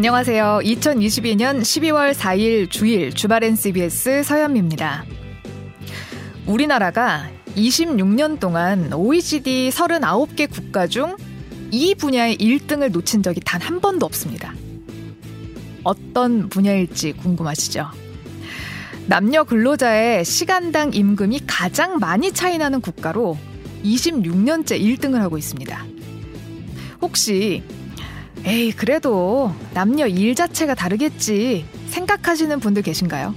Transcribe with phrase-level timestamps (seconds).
[0.00, 0.60] 안녕하세요.
[0.64, 5.04] 2022년 12월 4일 주일 주말엔 CBS 서현미입니다.
[6.46, 11.16] 우리나라가 26년 동안 OECD 39개 국가 중
[11.70, 14.54] 이 분야의 1등을 놓친 적이 단 한 번도 없습니다.
[15.84, 17.86] 어떤 분야일지 궁금하시죠?
[19.06, 23.36] 남녀 근로자의 시간당 임금이 가장 많이 차이나는 국가로
[23.84, 25.84] 26년째 1등을 하고 있습니다.
[27.02, 27.62] 혹시
[28.44, 33.34] 에이, 그래도 남녀 일 자체가 다르겠지 생각하시는 분들 계신가요?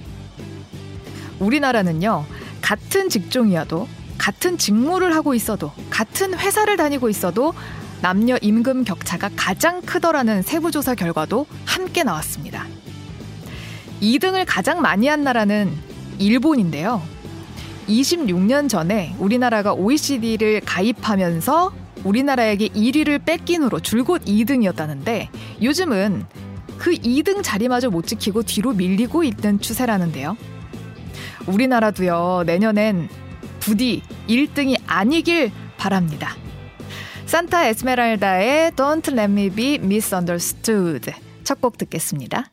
[1.39, 2.25] 우리나라는요,
[2.61, 7.53] 같은 직종이어도, 같은 직무를 하고 있어도, 같은 회사를 다니고 있어도
[8.01, 12.65] 남녀 임금 격차가 가장 크더라는 세부조사 결과도 함께 나왔습니다.
[14.01, 15.71] 2등을 가장 많이 한 나라는
[16.19, 17.01] 일본인데요.
[17.87, 25.27] 26년 전에 우리나라가 OECD를 가입하면서 우리나라에게 1위를 뺏긴 후로 줄곧 2등이었다는데
[25.61, 26.25] 요즘은
[26.77, 30.35] 그 2등 자리마저 못 지키고 뒤로 밀리고 있는 추세라는데요.
[31.47, 33.09] 우리나라도요, 내년엔
[33.59, 36.35] 부디 1등이 아니길 바랍니다.
[37.25, 42.51] 산타 에스메랄다의 Don't Let Me Be Misunderstood 첫 곡 듣겠습니다.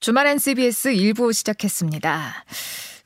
[0.00, 2.44] 주말엔 CBS 1부 시작했습니다.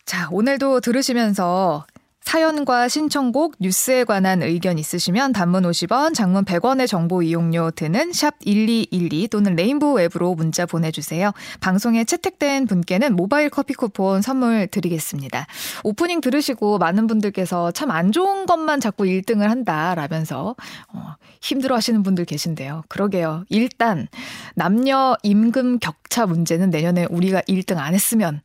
[0.05, 1.87] 자, 오늘도 들으시면서
[2.25, 9.29] 사연과 신청곡, 뉴스에 관한 의견 있으시면 단문 50원, 장문 100원의 정보 이용료 드는 샵 1212
[9.29, 11.33] 또는 레인보우 앱으로 문자 보내주세요.
[11.61, 15.47] 방송에 채택된 분께는 모바일 커피 쿠폰 선물 드리겠습니다.
[15.85, 20.57] 오프닝 들으시고 많은 분들께서 참 안 좋은 것만 자꾸 1등을 한다라면서
[20.95, 22.85] 어, 힘들어 하시는 분들 계신데요.
[22.89, 23.45] 그러게요.
[23.51, 24.09] 일단
[24.55, 28.41] 남녀 임금 격차 문제는 내년에 우리가 1등 안 했으면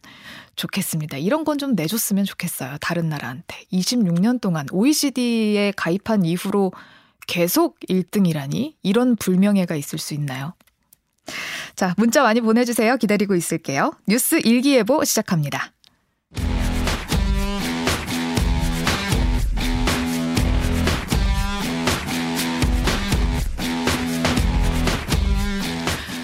[0.58, 1.18] 좋겠습니다.
[1.18, 2.78] 이런 건 좀 내줬으면 좋겠어요.
[2.82, 3.64] 다른 나라한테.
[3.72, 6.72] 26년 동안 OECD에 가입한 이후로
[7.28, 8.74] 계속 1등이라니?
[8.84, 10.54] 이런 불명예가 있을 수 있나요?
[11.76, 12.98] 자, 문자 많이 보내주세요.
[12.98, 13.92] 기다리고 있을게요.
[14.08, 15.72] 뉴스 일기예보 시작합니다.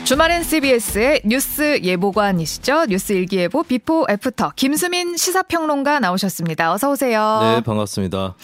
[0.05, 2.87] 주말엔 CBS의 뉴스 예보관이시죠.
[2.87, 6.73] 뉴스 일기예보 before after 김수민 시사평론가 나오셨습니다.
[6.73, 7.39] 어서 오세요.
[7.41, 8.35] 네, 반갑습니다.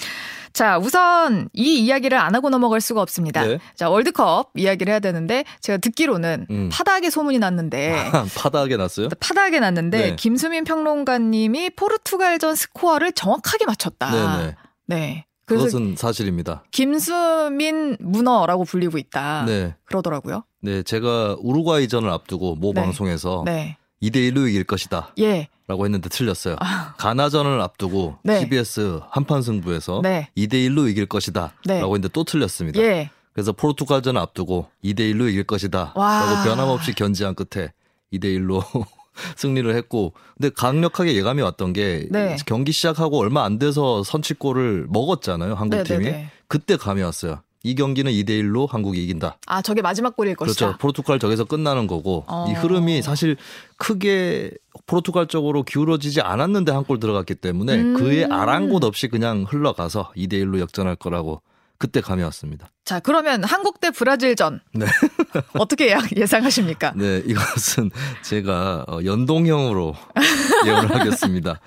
[0.54, 3.46] 자, 우선 이 이야기를 안 하고 넘어갈 수가 없습니다.
[3.46, 3.60] 네.
[3.76, 6.70] 자, 월드컵 이야기를 해야 되는데 제가 듣기로는 음.
[6.72, 7.94] 파다하게 소문이 났는데
[8.38, 9.10] 파다하게 났어요?
[9.20, 10.16] 파다하게 났는데 네.
[10.16, 14.38] 김수민 평론가님이 포르투갈전 스코어를 정확하게 맞췄다.
[14.38, 14.56] 네네.
[14.88, 15.26] 네.
[15.46, 16.64] 그것은 사실입니다.
[16.72, 19.44] 김수민 문어라고 불리고 있다.
[19.46, 19.76] 네.
[19.86, 20.44] 그러더라고요.
[20.62, 22.82] 네, 제가 우루과이전을 앞두고 모 네.
[22.82, 23.78] 방송에서 네.
[24.02, 25.14] 2대 1로 이길 것이다.
[25.20, 25.48] 예.
[25.68, 26.56] 라고 했는데 틀렸어요.
[26.60, 26.96] 아.
[26.98, 28.40] 가나전을 앞두고 네.
[28.40, 30.30] CBS 한판 승부에서 네.
[30.38, 31.54] 2대 1로 이길 것이다.
[31.66, 31.80] 네.
[31.80, 32.80] 라고 했는데 또 틀렸습니다.
[32.82, 33.10] 예.
[33.34, 35.94] 그래서 포르투갈전을 앞두고 2대 1로 이길 것이다.
[35.96, 36.26] 와.
[36.26, 37.72] 라고 변함없이 견지한 끝에
[38.12, 38.64] 2대 1로
[39.36, 42.38] 승리를 했고 근데 강력하게 예감이 왔던 게 네.
[42.46, 46.26] 경기 시작하고 얼마 안 돼서 선취골을 먹었잖아요 한국 네, 네, 팀이.
[46.48, 47.42] 그때 감이 왔어요.
[47.64, 49.38] 이 경기는 2대 1로 한국이 이긴다.
[49.48, 50.66] 아, 저게 마지막 골일 것이다.
[50.66, 50.78] 그렇죠.
[50.78, 52.46] 포르투갈 저기서 끝나는 거고 어.
[52.50, 53.36] 이 흐름이 사실
[53.78, 54.52] 크게
[54.88, 57.94] 포르투갈 쪽으로 기울어지지 않았는데 한 골 들어갔기 때문에 음.
[57.96, 61.42] 그의 아랑곳 없이 그냥 흘러가서 2대 1로 역전할 거라고
[61.78, 62.70] 그때 감이 왔습니다.
[62.86, 64.60] 자, 그러면 한국 대 브라질전.
[64.74, 64.86] 네.
[65.60, 66.94] 어떻게 예상하십니까?
[66.96, 67.92] 네, 이것은
[68.24, 69.96] 제가 어, 연동형으로
[70.66, 71.60] 예언을 하겠습니다.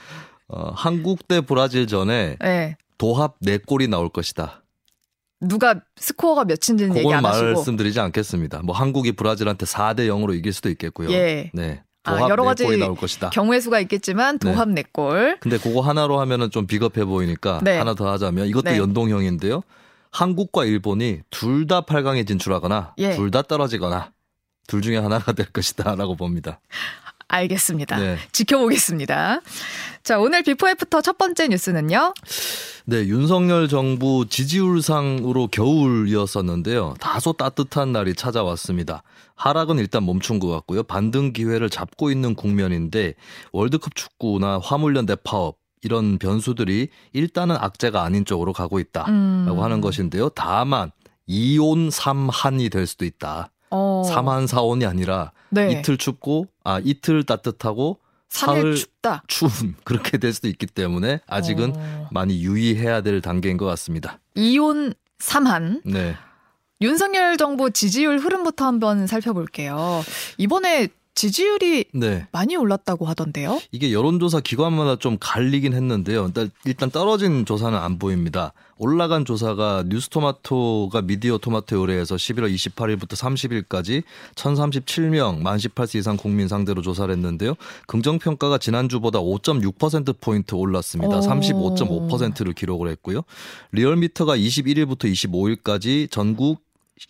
[0.49, 2.77] 어, 한국 대 브라질전에 네.
[2.99, 4.62] 도합 4골이 나올 것이다.
[5.43, 7.47] 누가 스코어가 몇인지는 얘기 안 하시고.
[7.47, 8.61] 말씀드리지 않겠습니다.
[8.63, 11.11] 뭐 한국이 브라질한테 4대 0으로 이길 수도 있겠고요.
[11.11, 11.51] 예.
[11.53, 11.83] 네.
[12.05, 13.31] 아, 여러 가지 나올 것이다.
[13.31, 14.83] 경우의 수가 있겠지만 도합 네.
[14.83, 15.39] 4골.
[15.41, 17.79] 근데 그거 하나로 하면은 좀 비겁해 보이니까 네.
[17.79, 18.79] 하나 더 하자면 이것도 네.
[18.79, 19.63] 연동형인데요.
[20.11, 23.15] 한국과 일본이 둘 다 8강에 진출하거나 예.
[23.17, 24.11] 둘다 떨어지거나
[24.67, 26.61] 둘 중에 하나가 될 것이다라고 봅니다.
[27.33, 27.99] 알겠습니다.
[27.99, 28.19] 네.
[28.31, 29.41] 지켜보겠습니다.
[30.05, 32.15] 자, 오늘 before after 첫 번째 뉴스는요.
[32.85, 36.95] 네, 윤석열 정부 지지율상으로 겨울이었었는데요.
[37.01, 39.03] 다소 따뜻한 날이 찾아왔습니다.
[39.37, 40.83] 하락은 일단 멈춘 것 같고요.
[40.83, 43.15] 반등 기회를 잡고 있는 국면인데
[43.53, 49.61] 월드컵 축구나 화물연대 파업 이런 변수들이 일단은 악재가 아닌 쪽으로 가고 있다라고 음.
[49.61, 50.29] 하는 것인데요.
[50.29, 50.91] 다만
[51.27, 53.51] 이온 삼한이 될 수도 있다.
[53.73, 54.03] 어.
[54.05, 55.73] 삼한 사온이 아니라 네.
[55.73, 57.99] 이틀 춥고 아 이틀 따뜻하고
[58.29, 59.25] 사흘 춥다.
[59.27, 59.51] 추운
[59.85, 62.09] 그렇게 될 수도 있기 때문에 아직은 어.
[62.11, 64.19] 많이 유의해야 될 단계인 것 같습니다.
[64.35, 65.83] 이온 삼한.
[65.85, 66.15] 네.
[66.81, 70.03] 윤석열 정부 지지율 흐름부터 한번 살펴볼게요.
[70.37, 72.27] 이번에 지지율이 네.
[72.33, 73.61] 많이 올랐다고 하던데요.
[73.71, 76.31] 이게 여론조사 기관마다 좀 갈리긴 했는데요.
[76.65, 78.53] 일단 떨어진 조사는 안 보입니다.
[78.79, 84.03] 올라간 조사가 뉴스토마토가 미디어 토마토 의뢰해서 11월 28일부터 30일까지
[84.35, 87.55] 1037명 만 18세 이상 국민 상대로 조사를 했는데요.
[87.87, 91.21] 긍정평가가 지난주보다 5.6%포인트 올랐습니다.
[91.21, 93.23] 35.5%를 기록을 했고요.
[93.71, 96.61] 리얼미터가 21일부터 25일까지 전국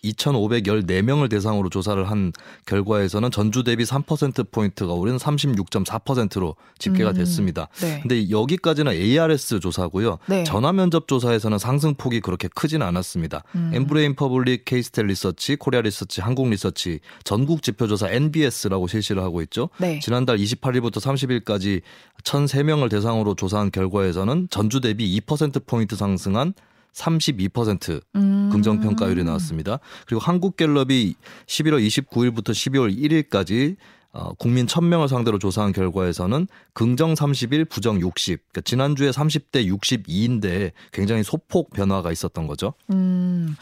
[0.05, 2.33] 2,514명을 대상으로 조사를 한
[2.67, 7.69] 결과에서는 전주 대비 3%포인트가 오른 36.4%로 집계가 음, 됐습니다.
[7.81, 8.01] 네.
[8.01, 10.19] 근데 여기까지는 ARS 조사고요.
[10.27, 10.45] 네.
[10.45, 13.43] 전화 면접 조사에서는 상승폭이 그렇게 크지는 않았습니다.
[13.55, 13.71] 음.
[13.75, 19.69] 엠브레인 퍼블릭, 케이스탯 리서치, 코리아 리서치, 한국 리서치, 전국 지표 조사 NBS라고 실시를 하고 있죠.
[19.79, 19.99] 네.
[20.01, 21.83] 지난달 28일부터 30일까지
[22.23, 26.55] 1,003명을 대상으로 조사한 결과에서는 전주 대비 2%포인트 상승한
[26.95, 28.49] 32% 음.
[28.53, 29.79] 긍정 평가율이 나왔습니다.
[30.07, 31.15] 그리고 한국갤럽이
[31.47, 32.97] 11월 29일부터 12월
[33.31, 33.77] 1일까지
[34.15, 38.43] 어, 국민 1000명을 상대로 조사한 결과에서는 긍정 31, 부정 60.
[38.53, 42.75] 그러니까 지난주에 30대 62인데 굉장히 소폭 변화가 있었던 거죠.
[42.91, 43.57] 음.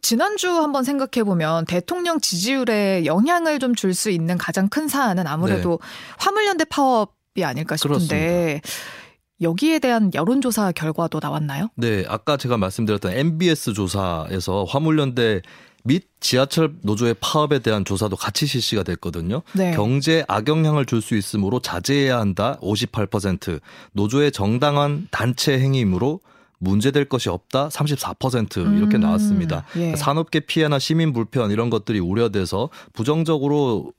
[0.00, 5.78] 지난주 한번 생각해 보면 대통령 지지율에 영향을 좀 줄 수 있는 가장 큰 사안은 아무래도
[5.82, 5.88] 네.
[6.20, 8.68] 화물연대 파업이 아닐까 싶은데 그렇습니다.
[9.42, 11.68] 여기에 대한 여론조사 결과도 나왔나요?
[11.74, 15.42] 네, 아까 제가 말씀드렸던 MBS 조사에서 화물연대
[15.84, 19.42] 및 지하철 노조의 파업에 대한 조사도 같이 실시가 됐거든요.
[19.52, 19.72] 네.
[19.72, 23.60] 경제 악영향을 줄 수 있으므로 자제해야 한다 58%,
[23.92, 26.20] 노조의 정당한 단체 행위이므로
[26.58, 29.64] 문제될 것이 없다 34% 이렇게 음, 나왔습니다.
[29.76, 29.96] 예.
[29.96, 33.92] 산업계 피해나 시민 불편 이런 것들이 우려돼서 부정적으로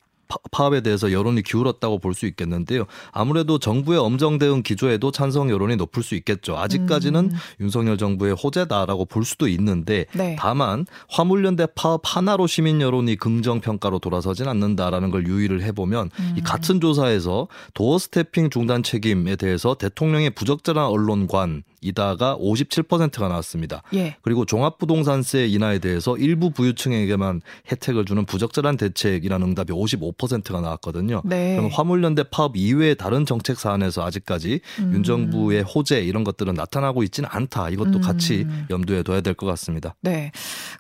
[0.52, 2.86] 파업에 대해서 여론이 기울었다고 볼 수 있겠는데요.
[3.12, 6.58] 아무래도 정부의 엄정 대응 기조에도 찬성 여론이 높을 수 있겠죠.
[6.58, 7.38] 아직까지는 음.
[7.60, 10.36] 윤석열 정부의 호재다라고 볼 수도 있는데 네.
[10.40, 16.36] 다만 화물연대 파업 하나로 시민 여론이 긍정 평가로 돌아서진 않는다라는 걸 유의를 해보면 음.
[16.38, 23.84] 이 같은 조사에서 도어 스태핑 중단 책임에 대해서 대통령의 부적절한 언론관 이다가 57%가 나왔습니다.
[23.94, 24.16] 예.
[24.22, 27.42] 그리고 종합부동산세 인하에 대해서 일부 부유층에게만
[27.72, 31.22] 혜택을 주는 부적절한 대책이라는 응답이 55%가 나왔거든요.
[31.26, 31.58] 네.
[31.58, 34.92] 그럼 화물연대 파업 이외의 다른 정책 사안에서 아직까지 음.
[34.94, 37.70] 윤 정부의 호재 이런 것들은 나타나고 있지는 않다.
[37.70, 38.02] 이것도 음.
[38.02, 39.96] 같이 염두에 둬야 될 것 같습니다.
[40.02, 40.32] 네.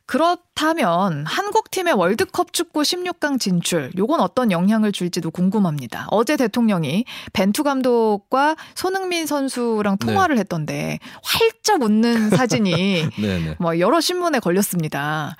[0.06, 6.08] 그렇 다면 한국 팀의 월드컵 축구 16강 진출 요건 어떤 영향을 줄지도 궁금합니다.
[6.12, 10.42] 어제 대통령이 벤투 감독과 손흥민 선수랑 통화를 네.
[10.42, 13.08] 했던데 활짝 웃는 사진이
[13.60, 15.36] 뭐 여러 신문에 걸렸습니다.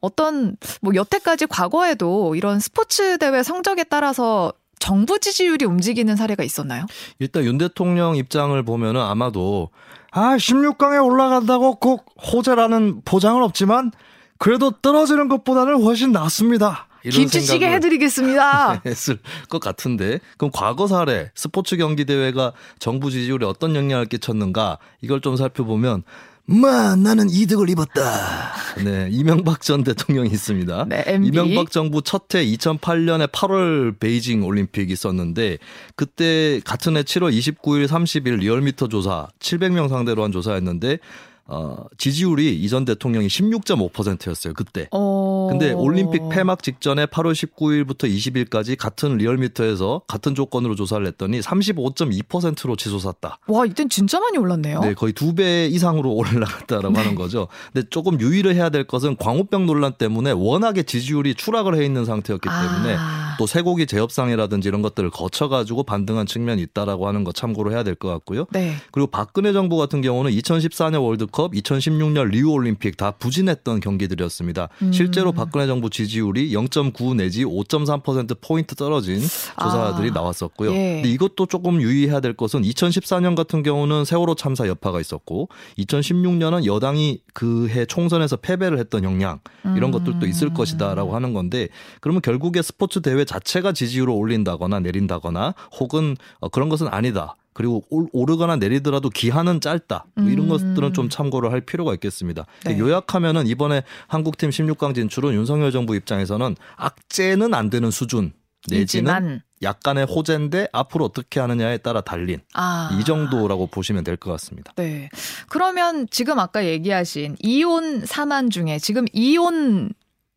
[0.00, 6.84] 어떤 뭐 여태까지 과거에도 이런 스포츠 대회 성적에 따라서 정부 지지율이 움직이는 사례가 있었나요?
[7.18, 9.70] 일단 윤 대통령 입장을 보면은 아마도
[10.10, 13.92] 아 16강에 올라간다고 꼭 호재라는 보장은 없지만
[14.38, 16.88] 그래도 떨어지는 것보다는 훨씬 낫습니다.
[17.10, 18.82] 김치찌개 해드리겠습니다.
[18.86, 25.20] 했을 것 같은데 그럼 과거 사례 스포츠 경기 대회가 정부 지지율에 어떤 영향을 끼쳤는가 이걸
[25.20, 26.02] 좀 살펴보면
[26.46, 28.52] 뭐 나름 이득을 입었다.
[28.84, 30.86] 네, 이명박 전 대통령이 있습니다.
[30.88, 31.28] 네, MB.
[31.28, 35.58] 이명박 정부 첫해 2008년에 8월 베이징 올림픽이 있었는데
[35.96, 40.98] 그때 같은 해 7월 29일 30일 리얼미터 조사 700명 상대로 한 조사였는데
[41.46, 44.88] 어, 지지율이 이전 대통령이 16.5%였어요, 그때.
[44.92, 45.33] 어...
[45.48, 53.38] 근데 올림픽 폐막 직전에 8월 19일부터 20일까지 같은 리얼미터에서 같은 조건으로 조사를 했더니 35.2%로 치솟았다.
[53.48, 54.80] 와, 이땐 진짜 많이 올랐네요.
[54.80, 57.00] 네, 거의 두 배 이상으로 올라갔다라고 네.
[57.00, 57.48] 하는 거죠.
[57.72, 62.48] 근데 조금 유의를 해야 될 것은 광우병 논란 때문에 워낙에 지지율이 추락을 해 있는 상태였기
[62.48, 63.34] 때문에 아...
[63.36, 68.08] 또 쇠고기 재협상이라든지 이런 것들을 거쳐가지고 반등한 측면이 있다라고 하는 거 참고로 해야 될 것
[68.08, 68.46] 같고요.
[68.50, 68.74] 네.
[68.92, 74.68] 그리고 박근혜 정부 같은 경우는 2014년 월드 월드컵, 2016년 리우 올림픽 다 부진했던 경기들이었습니다.
[74.82, 74.92] 음.
[74.92, 80.14] 실제로 박근혜 정부 지지율이 0.9 내지 5.3% 포인트 떨어진 조사들이 아.
[80.14, 80.72] 나왔었고요.
[80.72, 80.94] 예.
[80.94, 85.48] 근데 이것도 조금 유의해야 될 것은 2014년 같은 경우는 세월호 참사 여파가 있었고
[85.78, 89.40] 2016년은 여당이 그 해 총선에서 패배를 했던 영향
[89.76, 89.90] 이런 음.
[89.90, 91.68] 것들도 있을 것이다라고 하는 건데
[92.00, 97.36] 그러면 결국에 스포츠 대회 자체가 지지율을 올린다거나 내린다거나 혹은 어, 그런 것은 아니다.
[97.54, 100.04] 그리고 오르거나 내리더라도 기한은 짧다.
[100.16, 100.48] 뭐 이런 음.
[100.50, 102.44] 것들은 좀 참고를 할 필요가 있겠습니다.
[102.64, 102.78] 네.
[102.78, 108.32] 요약하면은 이번에 한국팀 16강 진출은 윤석열 정부 입장에서는 악재는 안 되는 수준
[108.68, 112.90] 내지는 약간의 호재인데 앞으로 어떻게 하느냐에 따라 달린 아.
[112.98, 114.72] 이 정도라고 보시면 될 것 같습니다.
[114.76, 115.08] 네.
[115.48, 119.92] 그러면 지금 아까 얘기하신 이온 사만 중에 지금 이온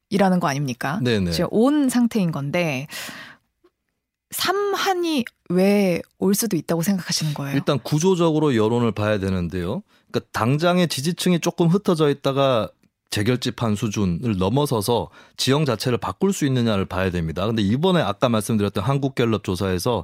[0.10, 1.00] 이라는 거 아닙니까?
[1.04, 1.32] 네네.
[1.32, 2.88] 지금 온 상태인 건데
[4.32, 7.56] 삼한이 왜 올 수도 있다고 생각하시는 거예요?
[7.56, 9.84] 일단 구조적으로 여론을 봐야 되는데요.
[10.12, 12.70] 그러니까 당장의 지지층이 조금 흩어져 있다가
[13.10, 17.46] 재결집한 수준을 넘어서서 지형 자체를 바꿀 수 있느냐를 봐야 됩니다.
[17.48, 20.04] 근데 이번에 아까 말씀드렸던 한국갤럽 조사에서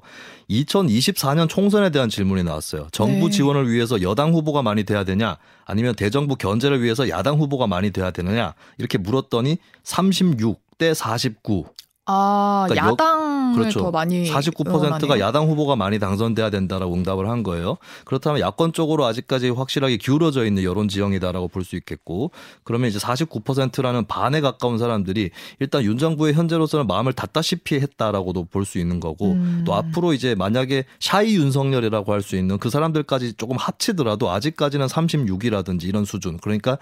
[0.49, 2.87] 2024년 총선에 대한 질문이 나왔어요.
[2.91, 3.31] 정부 네.
[3.31, 8.11] 지원을 위해서 여당 후보가 많이 돼야 되냐 아니면 대정부 견제를 위해서 야당 후보가 많이 돼야
[8.11, 11.65] 되느냐 이렇게 물었더니 36 대 49
[12.05, 13.79] 아, 그러니까 여- 야당을 그렇죠.
[13.81, 15.19] 더 많이 49%가 응원하네요.
[15.19, 17.77] 야당 후보가 많이 당선돼야 된다라고 응답을 한 거예요.
[18.03, 22.31] 그렇다면 야권 쪽으로 아직까지 확실하게 기울어져 있는 여론 지형이다라고 볼 수 있겠고
[22.65, 25.29] 그러면 이제 49%라는 반에 가까운 사람들이
[25.61, 29.63] 일단 윤 정부의 현재로서는 마음을 닫다시피 했다라고도 볼 수 있는 거고 음.
[29.65, 35.83] 또 앞으로 이제 만약에 샤이 윤석열이라고 할 수 있는 그 사람들까지 조금 합치더라도 아직까지는 36이라든지
[35.85, 36.77] 이런 수준 그러니까 어,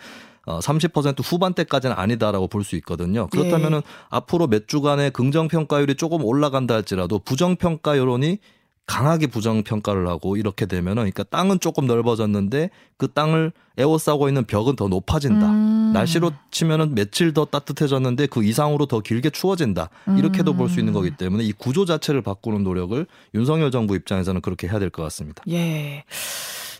[0.47, 3.27] 30% 후반대까지는 아니다라고 볼 수 있거든요.
[3.27, 3.81] 그렇다면은 예.
[4.09, 8.39] 앞으로 몇 주간의 긍정 평가율이 조금 올라간다 할지라도 부정 평가 여론이
[8.87, 14.75] 강하게 부정 평가를 하고 이렇게 되면은 그러니까 땅은 조금 넓어졌는데 그 땅을 에워싸고 있는 벽은
[14.75, 15.49] 더 높아진다.
[15.49, 15.91] 음.
[15.93, 19.89] 날씨로 치면은 며칠 더 따뜻해졌는데 그 이상으로 더 길게 추워진다.
[20.17, 20.95] 이렇게도 볼수 있는 음.
[20.95, 25.41] 거기 때문에 이 구조 자체를 바꾸는 노력을 윤석열 정부 입장에서는 그렇게 해야 될 것 같습니다.
[25.49, 26.03] 예.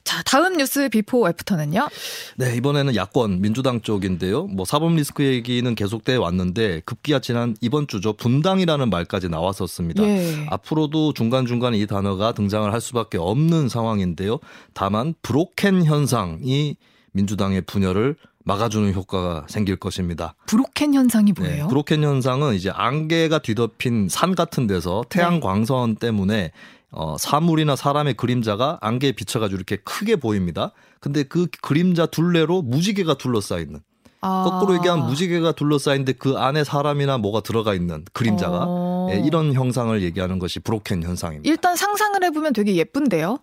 [0.04, 1.88] 자, 다음 뉴스 비포 애프터는요?
[2.38, 4.46] 네, 이번에는 야권 민주당 쪽인데요.
[4.46, 8.14] 뭐 사법 리스크 얘기는 계속돼 왔는데 급기야 지난 이번 주죠.
[8.14, 10.04] 분당이라는 말까지 나왔었습니다.
[10.04, 10.46] 예.
[10.50, 14.40] 앞으로도 중간중간 이 단어가 등장을 할 수밖에 없는 상황인데요.
[14.74, 16.76] 다만 브로켄 현상이
[17.14, 20.34] 민주당의 분열을 막아주는 효과가 생길 것입니다.
[20.48, 21.64] 브로켄 현상이 뭐예요?
[21.64, 25.40] 네, 브로켄 현상은 이제 안개가 뒤덮인 산 같은 데서 태양 네.
[25.42, 26.52] 광선 때문에
[26.92, 30.72] 어, 사물이나 사람의 그림자가 안개에 비쳐가지고 이렇게 크게 보입니다.
[31.00, 33.80] 근데 그 그림자 둘레로 무지개가 둘러싸여 있는
[34.22, 34.44] 아.
[34.48, 39.08] 거꾸로 얘기하면 무지개가 둘러싸인데 그 안에 사람이나 뭐가 들어가 있는 그림자가 어.
[39.12, 41.50] 예, 이런 형상을 얘기하는 것이 브로켄 현상입니다.
[41.50, 43.40] 일단 상상을 해보면 되게 예쁜데요?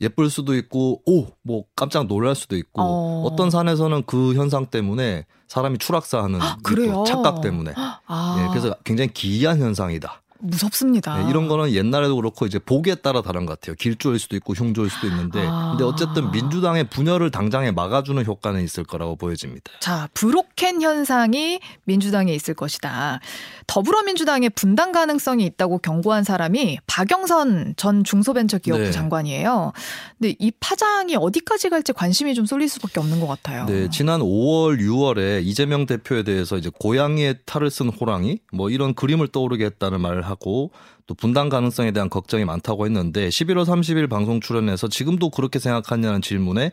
[0.00, 3.26] 예쁠 수도 있고 오뭐 깜짝 놀랄 수도 있고 어.
[3.26, 3.36] 어.
[3.36, 7.04] 떤 산에서는 그 현상 때문에 사람이 추락사하는 아, 그래요?
[7.06, 8.36] 착각 때문에 아.
[8.42, 10.22] 예, 그래서 굉장히 기이한 현상이다.
[10.40, 11.24] 무섭습니다.
[11.24, 13.74] 예, 이런 거는 옛날에도 그렇고 이제 복에 따라 다른 것 같아요.
[13.76, 15.70] 길조일 수도 있고 흉조일 수도 있는데 아.
[15.70, 19.72] 근데 어쨌든 민주당의 분열을 당장에 막아주는 효과는 있을 거라고 보여집니다.
[19.80, 23.20] 자, 브로켄 현상이 민주당에 있을 것이다.
[23.66, 28.90] 더불어민주당의 분당 가능성이 있다고 경고한 사람이 박영선 전 중소벤처기업부 네.
[28.90, 29.72] 장관이에요.
[30.18, 33.66] 근데 이 파장이 어디까지 갈지 관심이 좀 쏠릴 수밖에 없는 것 같아요.
[33.66, 39.28] 네, 지난 5월, 6월에 이재명 대표에 대해서 이제 고양이의 탈을 쓴 호랑이 뭐 이런 그림을
[39.28, 40.70] 떠오르게 했다는 말을 하고
[41.06, 46.72] 또 분당 가능성에 대한 걱정이 많다고 했는데 11월 30일 방송 출연해서 지금도 그렇게 생각하냐는 질문에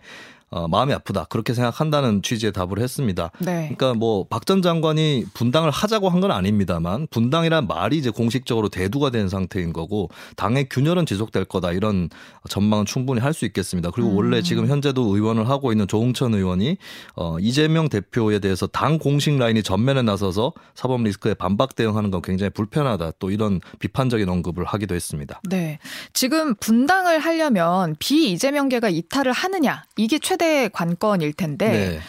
[0.51, 3.31] 어, 마음이 아프다 그렇게 생각한다는 취지의 답을 했습니다.
[3.39, 3.73] 네.
[3.75, 9.09] 그러니까 뭐 박 전 장관이 분당을 하자고 한 건 아닙니다만 분당이란 말이 이제 공식적으로 대두가
[9.09, 12.09] 된 상태인 거고 당의 균열은 지속될 거다 이런
[12.49, 13.91] 전망은 충분히 할 수 있겠습니다.
[13.91, 14.15] 그리고 음.
[14.17, 16.77] 원래 지금 현재도 의원을 하고 있는 조홍천 의원이
[17.15, 22.49] 어 이재명 대표에 대해서 당 공식 라인이 전면에 나서서 사법 리스크에 반박 대응하는 건 굉장히
[22.51, 25.41] 불편하다 또 이런 비판적인 언급을 하기도 했습니다.
[25.49, 25.79] 네.
[26.13, 32.00] 지금 분당을 하려면 비 이재명계가 이탈을 하느냐 이게 최대 관건일 텐데 네.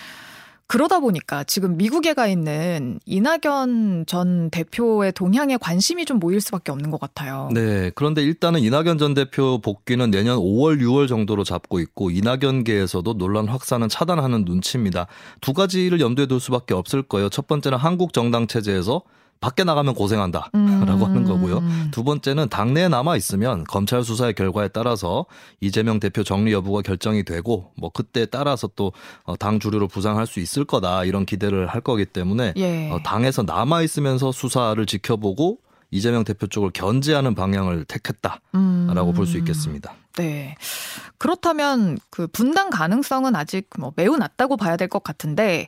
[0.68, 6.90] 그러다 보니까 지금 미국에 가 있는 이낙연 전 대표의 동향에 관심이 좀 모일 수밖에 없는
[6.90, 7.48] 것 같아요.
[7.52, 7.92] 네.
[7.94, 13.88] 그런데 일단은 이낙연 전 대표 복귀는 내년 5월, 6월 정도로 잡고 있고 이낙연계에서도 논란 확산은
[13.88, 15.06] 차단하는 눈치입니다.
[15.40, 17.28] 두 가지를 염두에 둘 수밖에 없을 거예요.
[17.28, 19.02] 첫 번째는 한국 정당 체제에서
[19.40, 20.50] 밖에 나가면 고생한다.
[20.54, 20.84] 음.
[20.86, 21.62] 라고 하는 거고요.
[21.90, 25.26] 두 번째는 당내에 남아 있으면 검찰 수사의 결과에 따라서
[25.60, 28.92] 이재명 대표 정리 여부가 결정이 되고 뭐 그때 따라서 또
[29.24, 32.90] 어, 당 주류로 부상할 수 있을 거다 이런 기대를 할 거기 때문에 예.
[32.90, 35.58] 어, 당에서 남아 있으면서 수사를 지켜보고
[35.90, 39.12] 이재명 대표 쪽을 견제하는 방향을 택했다라고 음.
[39.14, 39.94] 볼수 있겠습니다.
[40.16, 40.56] 네.
[41.18, 45.66] 그렇다면 그 분당 가능성은 아직 뭐 매우 낮다고 봐야 될 것 같은데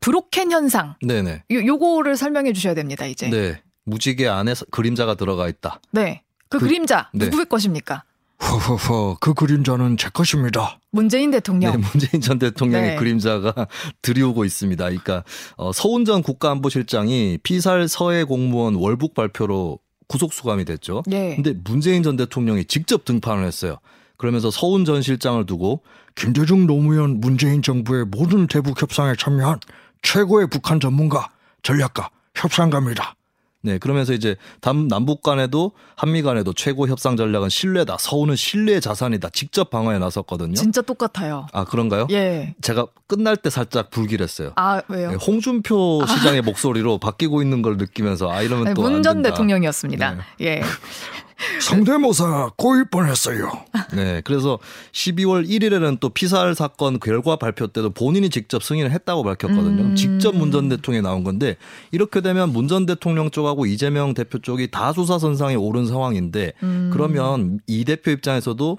[0.00, 1.44] 브로켄 현상 네네.
[1.52, 3.28] 요, 요거를 설명해 주셔야 됩니다, 이제.
[3.28, 3.60] 네.
[3.84, 5.80] 무지개 안에 서- 그림자가 들어가 있다.
[5.92, 6.22] 네.
[6.48, 7.26] 그, 그- 그림자 네.
[7.26, 8.04] 누구의 것입니까?
[8.42, 10.78] 허허허 그 그림자는 제 것입니다.
[10.90, 11.72] 문재인 대통령.
[11.72, 12.96] 네, 문재인 전 대통령의 네.
[12.96, 13.68] 그림자가
[14.00, 14.82] 들이오고 있습니다.
[14.82, 15.24] 그러니까
[15.58, 19.78] 어, 서훈 전 국가안보실장이 피살 서해 공무원 월북 발표로
[20.08, 21.02] 구속 수감이 됐죠.
[21.12, 21.34] 예.
[21.36, 23.76] 근데 문재인 전 대통령이 직접 등판을 했어요.
[24.16, 25.82] 그러면서 서훈 전 실장을 두고
[26.14, 29.60] 김대중 노무현 문재인 정부의 모든 대북 협상에 참여한
[30.02, 31.30] 최고의 북한 전문가,
[31.62, 33.14] 전략가, 협상가입니다.
[33.62, 37.98] 네, 그러면서 이제 남, 남북 간에도 한미 간에도 최고 협상 전략은 신뢰다.
[38.00, 39.28] 서훈은 신뢰의 자산이다.
[39.30, 40.54] 직접 방어에 나섰거든요.
[40.54, 41.46] 진짜 똑같아요.
[41.52, 42.06] 아, 그런가요?
[42.10, 42.54] 예.
[42.62, 44.52] 제가 끝날 때 살짝 불길했어요.
[44.56, 45.10] 아, 왜요?
[45.10, 49.28] 네, 홍준표 시장의 목소리로 바뀌고 있는 걸 느끼면서 아 이러면 또안문전 된다.
[49.30, 50.14] 대통령이었습니다.
[50.14, 50.20] 네.
[50.40, 50.62] 예.
[51.60, 53.50] 성대모사 꼬일 뻔했어요.
[53.94, 54.20] 네.
[54.24, 54.58] 그래서
[54.92, 59.82] 12월 1일에는 또 피살 사건 결과 발표 때도 본인이 직접 승인을 했다고 밝혔거든요.
[59.82, 59.96] 음.
[59.96, 61.56] 직접 문 전 대통령이 나온 건데
[61.92, 66.90] 이렇게 되면 문 전 대통령 쪽하고 이재명 대표 쪽이 다 수사 선상에 오른 상황인데 음.
[66.92, 68.78] 그러면 이 대표 입장에서도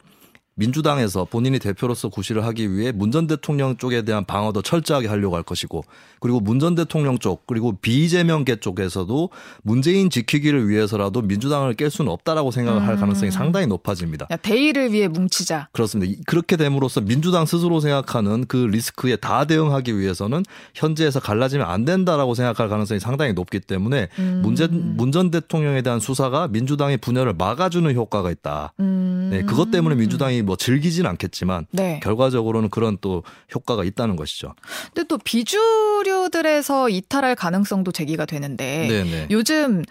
[0.61, 5.43] 민주당에서 본인이 대표로서 구실을 하기 위해 문 전 대통령 쪽에 대한 방어도 철저하게 하려고 할
[5.43, 5.83] 것이고
[6.21, 9.29] 그리고 문 전 대통령 쪽 그리고 비재명계 쪽에서도
[9.63, 12.99] 문재인 지키기를 위해서라도 민주당을 깰 수는 없다라고 생각을 할 음.
[12.99, 14.27] 가능성이 상당히 높아집니다.
[14.31, 15.67] 야, 대의를 위해 뭉치자.
[15.73, 16.11] 그렇습니다.
[16.11, 20.43] 이- 그렇게 됨으로써 민주당 스스로 생각하는 그 리스크에 다 대응하기 위해서는
[20.75, 24.41] 현재에서 갈라지면 안 된다라고 생각할 가능성이 상당히 높기 때문에 음.
[24.43, 28.73] 문전 문전 대통령에 대한 수사가 민주당의 분열을 막아주는 효과가 있다.
[28.79, 29.29] 음.
[29.31, 32.01] 네, 그것 때문에 민주당이 뭐 즐기진 않겠지만 네.
[32.03, 33.23] 결과적으로는 그런 또
[33.55, 34.53] 효과가 있다는 것이죠.
[34.93, 39.27] 근데 또 비주류들에서 이탈할 가능성도 제기가 되는데 네, 네.
[39.31, 39.83] 요즘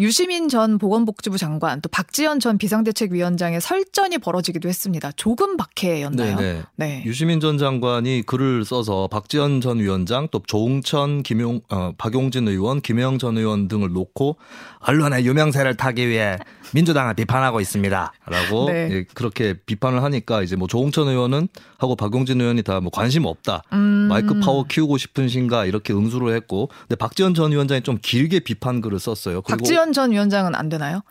[0.00, 5.10] 유시민 전 보건복지부 장관 또 박지원 전 비상대책위원장의 설전이 벌어지기도 했습니다.
[5.12, 6.36] 조금 박해였나요?
[6.36, 6.62] 네, 네.
[6.76, 7.02] 네.
[7.04, 13.18] 유시민 전 장관이 글을 써서 박지원 전 위원장 또 조웅천, 김용, 어, 박용진 의원, 김영
[13.18, 14.36] 전 의원 등을 놓고
[14.80, 16.38] 언론의 유명세를 타기 위해
[16.74, 18.88] 민주당을 비판하고 있습니다.라고 네.
[18.90, 23.62] 예, 그렇게 비판을 하니까 이제 뭐 조웅천 의원은 하고 박용진 의원이 다 뭐 관심 없다.
[23.72, 24.06] 음.
[24.08, 28.98] 마이크 파워 키우고 싶으신가 이렇게 응수를 했고 근데 박지원 전 위원장이 좀 길게 비판 글을
[29.00, 29.42] 썼어요.
[29.42, 31.02] 그리고 박지원 전 위원장은 안 되나요?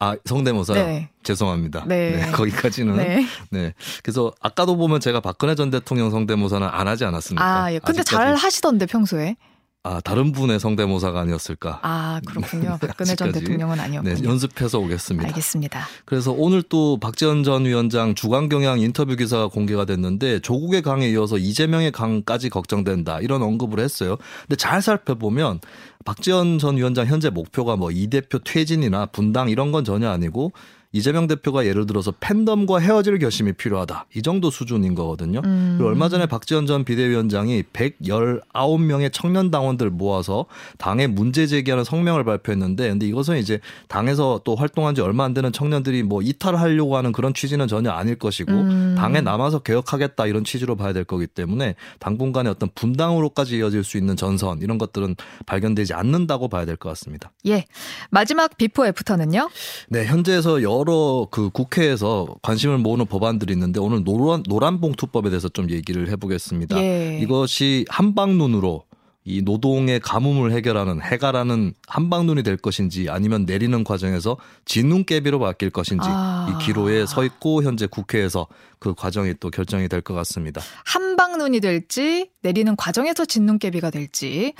[0.00, 0.84] 아 성대모사요.
[0.84, 1.08] 네.
[1.22, 1.84] 죄송합니다.
[1.88, 2.28] 네.
[2.32, 3.26] 거기까지는 네.
[3.50, 3.74] 네.
[4.02, 7.44] 그래서 아까도 보면 제가 박근혜 전 대통령 성대모사는 안 하지 않았습니까?
[7.44, 7.78] 아, 예.
[7.80, 8.10] 근데 아직까지.
[8.26, 9.36] 잘 하시던데 평소에.
[9.84, 11.78] 아, 다른 분의 성대모사가 아니었을까?
[11.82, 12.76] 아, 그렇군요.
[12.80, 13.32] 박근혜 전.
[13.32, 14.28] 대통령은 네, 아니었군요.
[14.28, 15.28] 연습해서 오겠습니다.
[15.28, 15.86] 알겠습니다.
[16.04, 21.38] 그래서 오늘 또 박지원 전 위원장 주간 경향 인터뷰 기사가 공개가 됐는데 조국의 강에 이어서
[21.38, 24.16] 이재명의 강까지 걱정된다 이런 언급을 했어요.
[24.42, 25.60] 근데 잘 살펴보면
[26.04, 30.52] 박지원 전 위원장 현재 목표가 뭐 이 대표 퇴진이나 분당 이런 건 전혀 아니고
[30.92, 34.06] 이재명 대표가 예를 들어서 팬덤과 헤어질 결심이 필요하다.
[34.16, 35.42] 이 정도 수준인 거거든요.
[35.44, 35.74] 음.
[35.76, 40.46] 그리고 얼마 전에 박지원 전 비대위원장이 119명의 청년 당원들 모아서
[40.78, 45.52] 당에 문제 제기하는 성명을 발표했는데 근데 이것은 이제 당에서 또 활동한 지 얼마 안 되는
[45.52, 48.94] 청년들이 뭐 이탈하려고 하는 그런 취지는 전혀 아닐 것이고 음.
[48.96, 54.16] 당에 남아서 개혁하겠다 이런 취지로 봐야 될 거기 때문에 당분간의 어떤 분당으로까지 이어질 수 있는
[54.16, 57.32] 전선 이런 것들은 발견되지 않는다고 봐야 될 것 같습니다.
[57.46, 57.64] 예.
[58.10, 59.50] 마지막 비포 애프터는요?
[59.88, 65.70] 네, 현재에서 여러 그 국회에서 관심을 모으는 법안들이 있는데 오늘 노란 노란 봉투법에 대해서 좀
[65.70, 66.78] 얘기를 해보겠습니다.
[66.78, 67.18] 예.
[67.22, 68.84] 이것이 함박눈으로
[69.24, 76.46] 이 노동의 가뭄을 해결하는 해가라는 한방눈이 될 것인지 아니면 내리는 과정에서 진눈깨비로 바뀔 것인지 아.
[76.48, 78.46] 이 기로에 서 있고 현재 국회에서
[78.78, 80.62] 그 과정이 또 결정이 될 것 같습니다.
[80.84, 84.54] 한방눈이 될지 내리는 과정에서 진눈깨비가 될지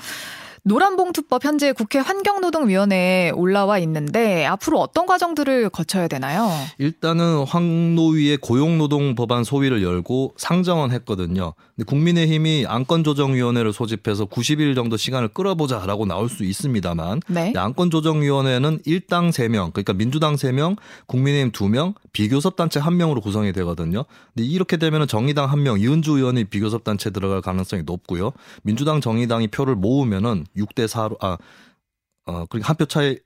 [0.69, 6.47] 노란봉투법 현재 국회 환경노동위원회에 올라와 있는데 앞으로 어떤 과정들을 거쳐야 되나요?
[6.77, 11.55] 일단은 황노위의 고용노동 법안 소위를 열고 상정은 했거든요.
[11.75, 17.51] 근데 국민의힘이 안건조정위원회를 소집해서 90일 정도 시간을 끌어보자라고 나올 수 있습니다만 네.
[17.55, 20.77] 안건조정위원회는 일당 3명, 그러니까 민주당 3명,
[21.07, 24.05] 국민의힘 2명, 비교섭단체 1명으로 구성이 되거든요.
[24.35, 28.33] 근데 이렇게 되면 정의당 1명, 이은주 의원이 비교섭단체에 들어갈 가능성이 높고요.
[28.61, 31.37] 민주당 정의당이 표를 모으면은 6대 4로 아
[32.25, 33.17] 어, 그러니까 한 표 차이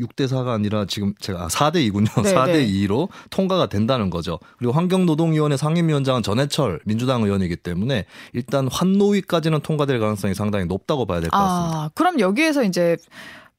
[0.00, 2.22] 6대 4가 아니라 지금 제가 4대 2군요.
[2.22, 2.66] 네, 4대 네.
[2.66, 4.38] 2로 통과가 된다는 거죠.
[4.56, 11.28] 그리고 환경노동위원회 상임위원장은 전해철 민주당 의원이기 때문에 일단 환노위까지는 통과될 가능성이 상당히 높다고 봐야 될
[11.28, 11.78] 것 같습니다.
[11.84, 12.96] 아, 그럼 여기에서 이제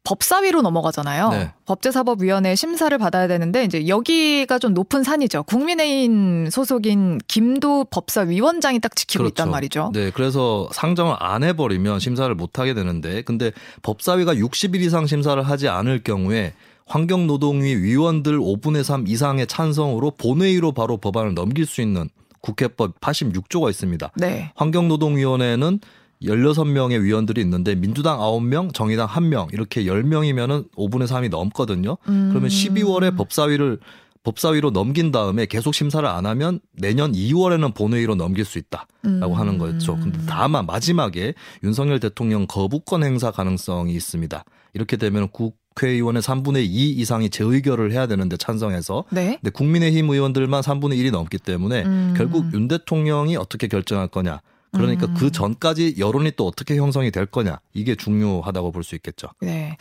[0.03, 1.29] 법사위로 넘어가잖아요.
[1.29, 1.53] 네.
[1.65, 5.43] 법제사법위원회 심사를 받아야 되는데 이제 여기가 좀 높은 산이죠.
[5.43, 9.91] 국민의힘 소속인 김도 법사위원장이 딱 지키고 있단 말이죠.
[9.93, 13.51] 네, 그래서 상정을 안 해버리면 심사를 못 하게 되는데, 근데
[13.83, 16.53] 법사위가 60일 이상 심사를 하지 않을 경우에
[16.87, 22.09] 환경노동위 위원들 5분의 3 이상의 찬성으로 본회의로 바로 법안을 넘길 수 있는
[22.41, 24.11] 국회법 86조가 있습니다.
[24.15, 24.51] 네.
[24.55, 25.79] 환경노동위원회는
[26.23, 31.97] 16명의 위원들이 있는데 민주당 9명, 정의당 1명 이렇게 10명이면은 5분의 3이 넘거든요.
[32.07, 32.29] 음.
[32.29, 33.79] 그러면 12월에 법사위를
[34.23, 39.33] 법사위로 넘긴 다음에 계속 심사를 안 하면 내년 2월에는 본회의로 넘길 수 있다라고 음.
[39.33, 39.95] 하는 거였죠.
[39.95, 44.43] 근데 다만 마지막에 윤석열 대통령 거부권 행사 가능성이 있습니다.
[44.73, 49.39] 이렇게 되면 국회의원의 3분의 2 이상이 재의결을 해야 되는데 찬성해서 네.
[49.41, 52.13] 근데 국민의힘 의원들만 3분의 1이 넘기 때문에 음.
[52.15, 54.41] 결국 윤 대통령이 어떻게 결정할 거냐.
[54.71, 55.13] 그러니까 음.
[55.17, 57.59] 그 전까지 여론이 또 어떻게 형성이 될 거냐.
[57.73, 59.27] 이게 중요하다고 볼 수 있겠죠.
[59.41, 59.77] 네.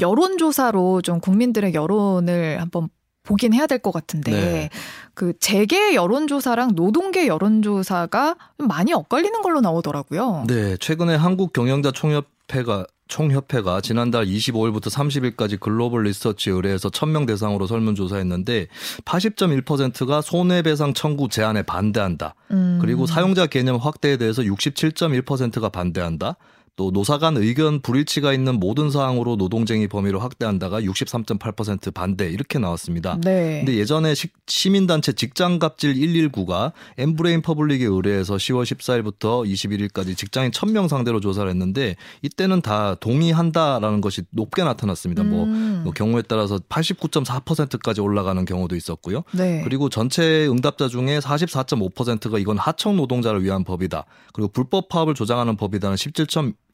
[0.00, 2.88] 여론조사로 좀 국민들의 여론을 한번
[3.22, 4.70] 보긴 해야 될 것 같은데 네.
[5.14, 10.44] 그 재계 여론조사랑 노동계 여론조사가 많이 엇갈리는 걸로 나오더라고요.
[10.46, 18.68] 네, 최근에 한국 경영자 총협회가 총협회가 지난달 25일부터 30일까지 글로벌 리서치 의뢰해서 1000명 대상으로 설문조사했는데
[19.04, 22.34] 80.1%가 손해배상 청구 제한에 반대한다.
[22.52, 22.78] 음.
[22.80, 26.36] 그리고 사용자 개념 확대에 대해서 67.1%가 반대한다.
[26.74, 33.18] 또 노사 간 의견 불일치가 있는 모든 사항으로 노동쟁의 범위를 확대한다가 63.8% 반대 이렇게 나왔습니다.
[33.22, 33.58] 네.
[33.58, 41.20] 근데 예전에 시, 시민단체 직장갑질 119가 엠브레인 퍼블릭에 의뢰해서 10월 14일부터 21일까지 직장인 1000명 상대로
[41.20, 45.24] 조사를 했는데 이때는 다 동의한다라는 것이 높게 나타났습니다.
[45.24, 45.82] 뭐, 음.
[45.84, 49.24] 뭐 경우에 따라서 89.4%까지 올라가는 경우도 있었고요.
[49.32, 49.60] 네.
[49.62, 54.06] 그리고 전체 응답자 중에 44.5%가 이건 하청 노동자를 위한 법이다.
[54.32, 55.98] 그리고 불법 파업을 조장하는 법이다는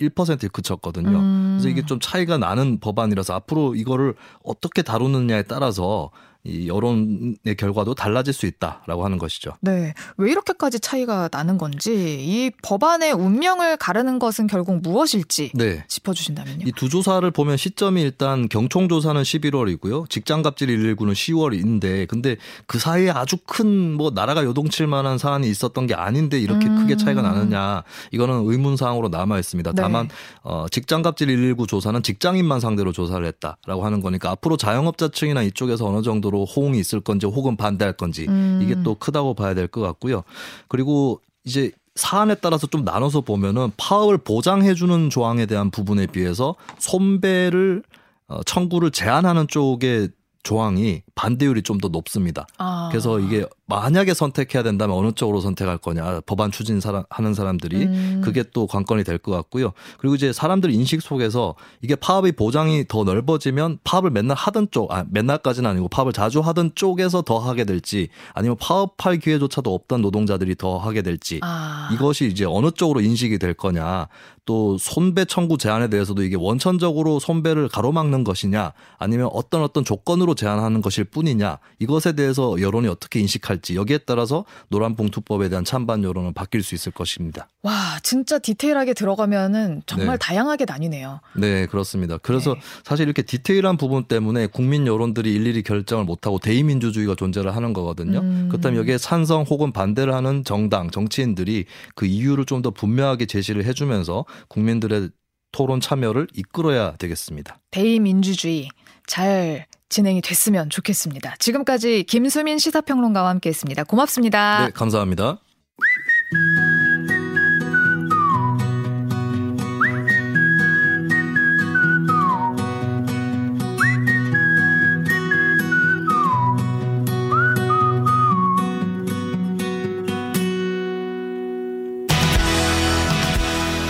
[0.01, 1.19] 17.1%에 그쳤거든요.
[1.19, 1.57] 음.
[1.59, 6.11] 그래서 이게 좀 차이가 나는 법안이라서 앞으로 이거를 어떻게 다루느냐에 따라서
[6.49, 9.53] 이 여론의 결과도 달라질 수 있다라고 하는 것이죠.
[9.61, 9.93] 네.
[10.17, 15.85] 왜 이렇게까지 차이가 나는 건지, 이 법안의 운명을 가르는 것은 결국 무엇일지 네.
[15.89, 16.65] 짚어주신다면요.
[16.67, 20.09] 이 두 조사를 보면 시점이 일단 경총 조사는 11월이고요.
[20.09, 25.87] 직장 갑질 119는 10월인데 근데 그 사이에 아주 큰 뭐 나라가 요동칠 만한 사안이 있었던
[25.87, 26.77] 게 아닌데 이렇게 음.
[26.79, 27.83] 크게 차이가 나느냐
[28.13, 29.73] 이거는 의문 사항으로 남아 있습니다.
[29.73, 29.83] 네.
[29.83, 30.09] 다만
[30.43, 36.03] 어 직장 갑질 119 조사는 직장인만 상대로 조사를 했다라고 하는 거니까 앞으로 자영업자층이나 이쪽에서 어느
[36.03, 38.61] 정도로 호응이 있을 건지 혹은 반대할 건지 음.
[38.63, 40.25] 이게 또 크다고 봐야 될 것 같고요.
[40.69, 47.83] 그리고 이제 사안에 따라서 좀 나눠서 보면은 파업을 보장해주는 조항에 대한 부분에 비해서 손배를
[48.29, 50.11] 어, 청구를 제한하는 쪽의
[50.43, 52.47] 조항이 반대율이 좀 더 높습니다.
[52.59, 52.89] 아.
[52.91, 58.21] 그래서 이게 만약에 선택해야 된다면 어느 쪽으로 선택할 거냐 법안 추진 사람, 하는 사람들이 음.
[58.25, 59.73] 그게 또 관건이 될 것 같고요.
[59.99, 65.05] 그리고 이제 사람들 인식 속에서 이게 파업의 보장이 더 넓어지면 파업을 맨날 하던 쪽, 아,
[65.11, 70.79] 맨날까지는 아니고 파업을 자주 하던 쪽에서 더 하게 될지 아니면 파업할 기회조차도 없던 노동자들이 더
[70.79, 71.91] 하게 될지 아.
[71.93, 74.09] 이것이 이제 어느 쪽으로 인식이 될 거냐
[74.45, 80.81] 또 손배 청구 제한에 대해서도 이게 원천적으로 손배를 가로막는 것이냐 아니면 어떤 어떤 조건으로 제한하는
[80.81, 86.35] 것일 뿐이냐 이것에 대해서 여론이 어떻게 인식 할지 여기에 따라서 노란 봉투법에 대한 찬반 여론은
[86.35, 87.49] 바뀔 수 있을 것입니다.
[87.63, 90.27] 와, 진짜 디테일하게 들어가면은 정말 네.
[90.27, 91.21] 다양하게 나뉘네요.
[91.37, 92.19] 네, 그렇습니다.
[92.19, 92.61] 그래서 네.
[92.85, 98.21] 사실 이렇게 디테일한 부분 때문에 국민 여론들이 일일이 결정을 못하고 대의민주주의가 존재를 하는 거거든요.
[98.21, 98.49] 음.
[98.51, 104.25] 그렇다면 여기에 찬성 혹은 반대를 하는 정당, 정치인들이 그 이유를 좀 더 분명하게 제시를 해주면서
[104.49, 105.11] 국민들의
[105.53, 107.61] 토론 참여를 이끌어야 되겠습니다.
[107.71, 108.69] 대의민주주의
[109.07, 111.37] 잘 진행이 됐으면 좋겠습니다.
[111.39, 113.85] 지금까지 김수민 시사평론가와 함께했습니다.
[113.85, 114.67] 고맙습니다.
[114.67, 115.39] 네, 감사합니다.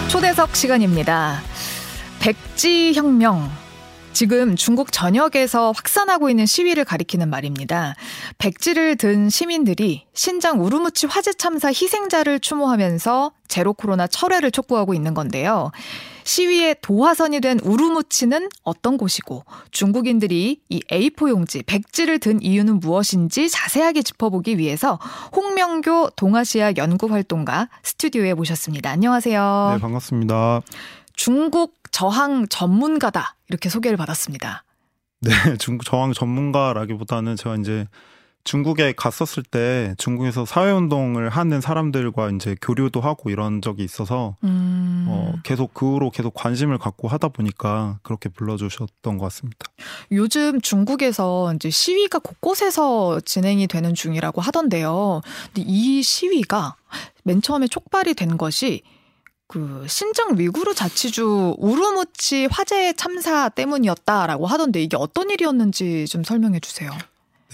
[0.08, 1.40] 초대석 시간입니다.
[2.20, 3.67] 백지혁명.
[4.18, 7.94] 지금 중국 전역에서 확산하고 있는 시위를 가리키는 말입니다.
[8.38, 15.70] 백지를 든 시민들이 신장 우르무치 화재 참사 희생자를 추모하면서 제로 코로나 철회를 촉구하고 있는 건데요.
[16.24, 24.02] 시위의 도화선이 된 우르무치는 어떤 곳이고 중국인들이 이 A4 용지 백지를 든 이유는 무엇인지 자세하게
[24.02, 24.98] 짚어보기 위해서
[25.36, 28.90] 홍명교 동아시아 연구 활동가 스튜디오에 모셨습니다.
[28.90, 29.74] 안녕하세요.
[29.74, 30.62] 네, 반갑습니다.
[31.18, 34.64] 중국 저항 전문가다 이렇게 소개를 받았습니다.
[35.20, 37.86] 네, 중국 저항 전문가라기보다는 제가 이제
[38.44, 45.34] 중국에 갔었을 때 중국에서 사회운동을 하는 사람들과 이제 교류도 하고 이런 적이 있어서 음, 어,
[45.42, 49.66] 계속 그 후로 계속 관심을 갖고 하다 보니까 그렇게 불러주셨던 것 같습니다.
[50.12, 55.20] 요즘 중국에서 이제 시위가 곳곳에서 진행이 되는 중이라고 하던데요.
[55.52, 56.76] 근데 이 시위가
[57.24, 58.82] 맨 처음에 촉발이 된 것이
[59.48, 66.90] 그 신장 위구르 자치주 우르무치 화재 참사 때문이었다라고 하던데 이게 어떤 일이었는지 좀 설명해 주세요.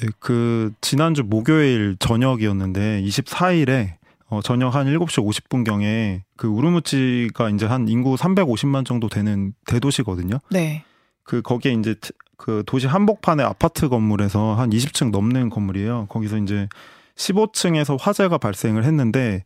[0.01, 3.95] 네, 그 지난주 목요일 저녁이었는데 24일에
[4.29, 10.41] 어, 저녁 한 7시 50분경에 그 우르무치가 이제 한 인구 350만 정도 되는 대도시거든요.
[10.51, 10.83] 네.
[11.23, 16.07] 그 거기에 이제 트- 그 도시 한복판의 아파트 건물에서 한 20층 넘는 건물이에요.
[16.09, 16.69] 거기서 이제
[17.15, 19.45] 15층에서 화재가 발생을 했는데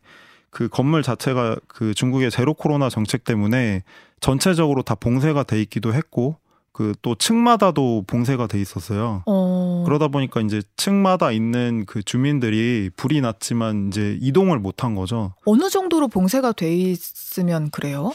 [0.49, 3.83] 그 건물 자체가 그 중국의 제로 코로나 정책 때문에
[4.19, 6.37] 전체적으로 다 봉쇄가 돼 있기도 했고
[6.71, 9.23] 그 또 층마다도 봉쇄가 돼 있었어요.
[9.25, 9.83] 어.
[9.85, 15.33] 그러다 보니까 이제 층마다 있는 그 주민들이 불이 났지만 이제 이동을 못 한 거죠.
[15.45, 18.13] 어느 정도로 봉쇄가 돼 있으면 그래요?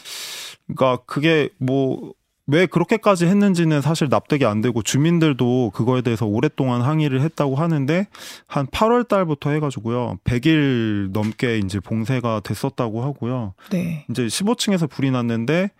[0.65, 2.13] 그러니까 그게 뭐
[2.47, 8.07] 왜 그렇게까지 했는지는 사실 납득이 안 되고 주민들도 그거에 대해서 오랫동안 항의를 했다고 하는데
[8.47, 13.53] 한 8월 달부터 해가지고요 100일 넘게 이제 봉쇄가 됐었다고 하고요.
[13.71, 14.05] 네.
[14.09, 15.71] 이제 15층에서 불이 났는데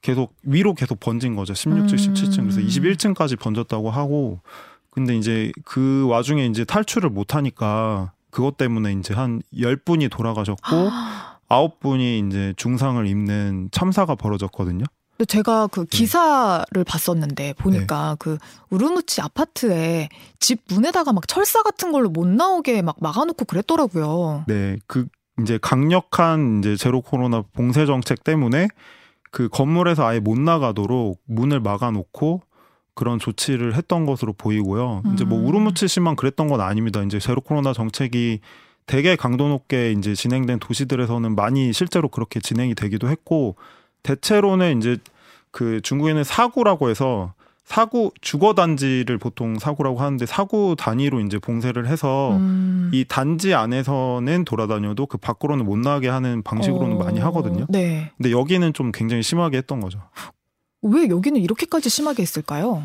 [0.00, 1.52] 계속 위로 계속 번진 거죠.
[1.52, 1.96] 16층, 음.
[1.96, 4.40] 17층 그래서 21층까지 번졌다고 하고
[4.90, 10.90] 근데 이제 그 와중에 이제 탈출을 못 하니까 그것 때문에 이제 한 10분이 돌아가셨고
[11.48, 14.84] 아홉 분이 이제 중상을 입는 참사가 벌어졌거든요.
[15.24, 15.68] 근데 제가 네.
[15.72, 18.38] 그 기사를 봤었는데 보니까 그
[18.70, 20.08] 우르무치 아파트에
[20.38, 24.44] 집 문에다가 막 철사 같은 걸로 못 나오게 막 막아놓고 그랬더라고요.
[24.46, 25.06] 네, 그
[25.40, 28.68] 이제 강력한 이제 제로 코로나 봉쇄 정책 때문에
[29.30, 32.42] 그 건물에서 아예 못 나가도록 문을 막아놓고
[32.94, 35.02] 그런 조치를 했던 것으로 보이고요.
[35.14, 35.46] 이제 뭐 음.
[35.46, 37.02] 우르무치시만 그랬던 건 아닙니다.
[37.02, 38.40] 이제 제로 코로나 정책이
[38.86, 43.56] 되게 강도 높게 이제 진행된 도시들에서는 많이 실제로 그렇게 진행이 되기도 했고
[44.04, 44.98] 대체로는 이제
[45.54, 47.32] 그 중국에는 사구라고 해서
[47.64, 52.90] 사구 주거 단지를 보통 사구라고 하는데 사구 단위로 이제 봉쇄를 해서 음.
[52.92, 57.66] 이 단지 안에서는 돌아다녀도 그 밖으로는 못 나가게 하는 방식으로는 어, 많이 하거든요.
[57.68, 58.10] 네.
[58.16, 60.00] 근데 여기는 좀 굉장히 심하게 했던 거죠.
[60.82, 62.82] 왜 여기는 이렇게까지 심하게 했을까요?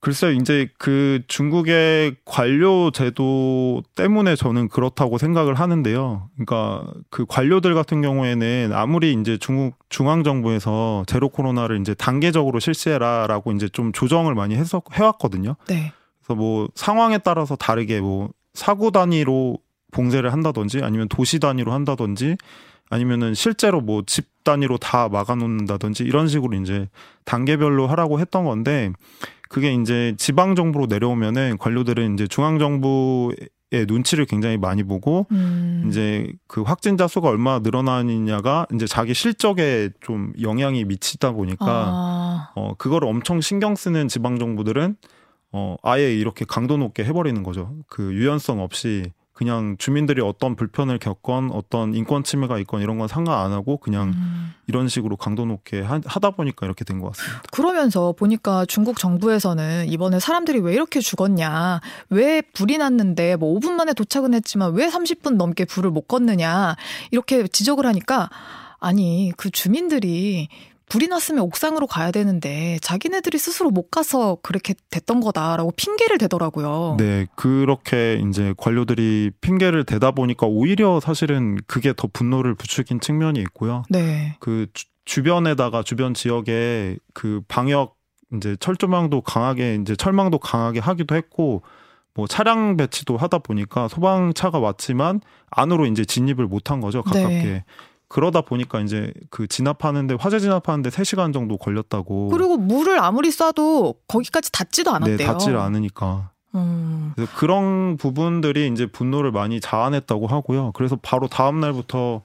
[0.00, 6.28] 글쎄요, 이제 그 중국의 관료 제도 때문에 저는 그렇다고 생각을 하는데요.
[6.34, 13.52] 그러니까 그 관료들 같은 경우에는 아무리 이제 중국 중앙 정부에서 제로 코로나를 이제 단계적으로 실시해라라고
[13.52, 15.56] 이제 좀 조정을 많이 해서 해왔거든요.
[15.66, 15.92] 네.
[16.22, 19.58] 그래서 뭐 상황에 따라서 다르게 뭐 사구 단위로
[19.92, 22.36] 봉쇄를 한다든지 아니면 도시 단위로 한다든지
[22.90, 26.88] 아니면은 실제로 뭐 집 단위로 다 막아놓는다든지 이런 식으로 이제
[27.24, 28.92] 단계별로 하라고 했던 건데
[29.56, 33.38] 그게 이제 지방 정부로 내려오면은 관료들은 이제 중앙 정부의
[33.88, 35.86] 눈치를 굉장히 많이 보고 음.
[35.88, 42.74] 이제 그 확진자 수가 얼마나 늘어나느냐가 이제 자기 실적에 좀 영향이 미치다 보니까 아, 어
[42.76, 44.96] 그거를 엄청 신경 쓰는 지방 정부들은
[45.52, 47.74] 어 아예 이렇게 강도 높게 해버리는 거죠.
[47.86, 53.38] 그 유연성 없이 그냥 주민들이 어떤 불편을 겪건 어떤 인권 침해가 있건 이런 건 상관
[53.38, 54.54] 안 하고 그냥 음.
[54.66, 57.42] 이런 식으로 강도 높게 하, 하다 보니까 이렇게 된 것 같습니다.
[57.52, 63.92] 그러면서 보니까 중국 정부에서는 이번에 사람들이 왜 이렇게 죽었냐, 왜 불이 났는데 뭐 5분 만에
[63.92, 66.74] 도착은 했지만 왜 30분 넘게 불을 못 껐느냐
[67.10, 68.30] 이렇게 지적을 하니까
[68.78, 70.48] 아니 그 주민들이
[70.88, 76.96] 불이 났으면 옥상으로 가야 되는데 자기네들이 스스로 못 가서 그렇게 됐던 거다라고 핑계를 대더라고요.
[76.98, 83.82] 네, 그렇게 이제 관료들이 핑계를 대다 보니까 오히려 사실은 그게 더 분노를 부추긴 측면이 있고요.
[83.90, 84.36] 네.
[84.38, 87.96] 그 주, 주변에다가 주변 지역에 그 방역
[88.34, 91.62] 이제 철조망도 강하게 이제 철망도 강하게 하기도 했고
[92.14, 95.20] 뭐 차량 배치도 하다 보니까 소방차가 왔지만
[95.50, 97.64] 안으로 이제 진입을 못한 거죠 가깝게 네.
[98.08, 104.52] 그러다 보니까 이제 그 진압하는데 화재 진압하는데 3시간 정도 걸렸다고 그리고 물을 아무리 쏴도 거기까지
[104.52, 105.16] 닿지도 않았대요.
[105.16, 107.12] 네 닿지를 않으니까 음.
[107.14, 110.72] 그래서 그런 부분들이 이제 분노를 많이 자아냈다고 하고요.
[110.72, 112.22] 그래서 바로 다음 날부터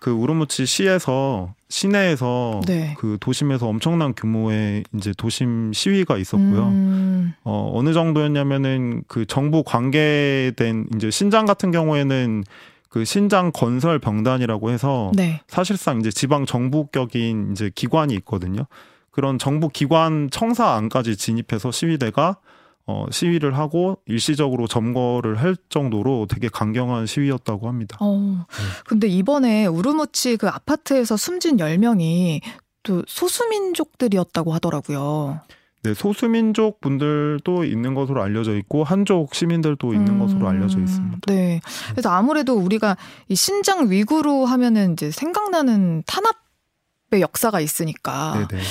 [0.00, 2.94] 그 우르무치 시에서 시내에서 네.
[2.98, 6.68] 그 도심에서 엄청난 규모의 이제 도심 시위가 있었고요.
[6.68, 7.34] 음.
[7.44, 12.44] 어 어느 정도였냐면은 그 정부 관계된 이제 신장 같은 경우에는
[12.88, 15.40] 그 신장 건설 병단이라고 해서 네.
[15.46, 18.66] 사실상 이제 지방 정부격인 이제 기관이 있거든요.
[19.10, 22.38] 그런 정부 기관 청사 안까지 진입해서 시위대가
[22.86, 27.98] 어 시위를 하고 일시적으로 점거를 할 정도로 되게 강경한 시위였다고 합니다.
[28.00, 28.46] 어.
[28.86, 32.40] 근데 이번에 우르무치 그 아파트에서 숨진 10명이
[32.82, 35.40] 또 소수민족들이었다고 하더라고요.
[35.88, 41.18] 네, 소수민족 분들도 있는 것으로 알려져 있고 한족 시민들도 있는 음, 것으로 알려져 있습니다.
[41.26, 41.60] 네.
[41.90, 42.96] 그래서 아무래도 우리가
[43.28, 48.62] 이 신장 위구르 하면은 이제 생각나는 탄압의 역사가 있으니까 네, 네.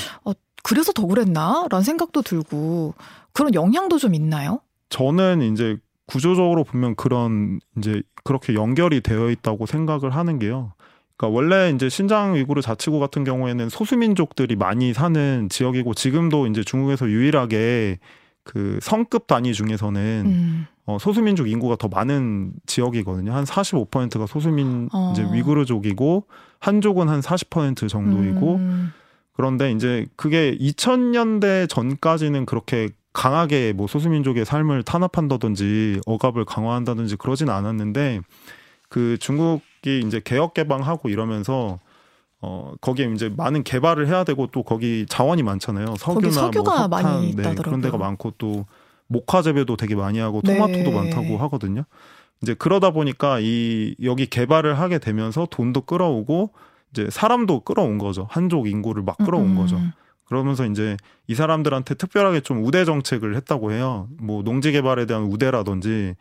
[0.63, 2.93] 그래서 더 그랬나라는 생각도 들고
[3.31, 4.59] 그런 영향도 좀 있나요?
[4.89, 10.73] 저는 이제 구조적으로 보면 그런 이제 그렇게 연결이 되어 있다고 생각을 하는 게요.
[11.17, 17.09] 그러니까 원래 이제 신장 위구르 자치구 같은 경우에는 소수민족들이 많이 사는 지역이고 지금도 이제 중국에서
[17.09, 17.97] 유일하게
[18.43, 20.67] 그 성급 단위 중에서는 음.
[20.85, 23.33] 어, 소수민족 인구가 더 많은 지역이거든요.
[23.33, 25.11] 한 45%가 소수민 어.
[25.11, 26.25] 이제 위구르족이고
[26.59, 28.93] 한족은 한 40% 정도이고 음.
[29.33, 38.21] 그런데 이제 그게 2000년대 전까지는 그렇게 강하게 뭐 소수민족의 삶을 탄압한다든지 억압을 강화한다든지 그러진 않았는데
[38.89, 41.79] 그 중국 이 이제 개혁 개방하고 이러면서
[42.41, 45.95] 어 거기에 이제 많은 개발을 해야 되고 또 거기 자원이 많잖아요.
[45.97, 47.63] 석유나 석유가 뭐 석탄 많이 네, 있다더라고요.
[47.63, 48.65] 그런 데가 많고 또
[49.07, 50.55] 목화 재배도 되게 많이 하고 네.
[50.55, 51.83] 토마토도 많다고 하거든요.
[52.41, 56.51] 이제 그러다 보니까 이 여기 개발을 하게 되면서 돈도 끌어오고
[56.91, 58.27] 이제 사람도 끌어온 거죠.
[58.29, 59.79] 한족 인구를 막 끌어온 음, 거죠.
[60.25, 60.97] 그러면서 이제
[61.27, 64.07] 이 사람들한테 특별하게 좀 우대 정책을 했다고 해요.
[64.19, 66.15] 뭐 농지 개발에 대한 우대라든지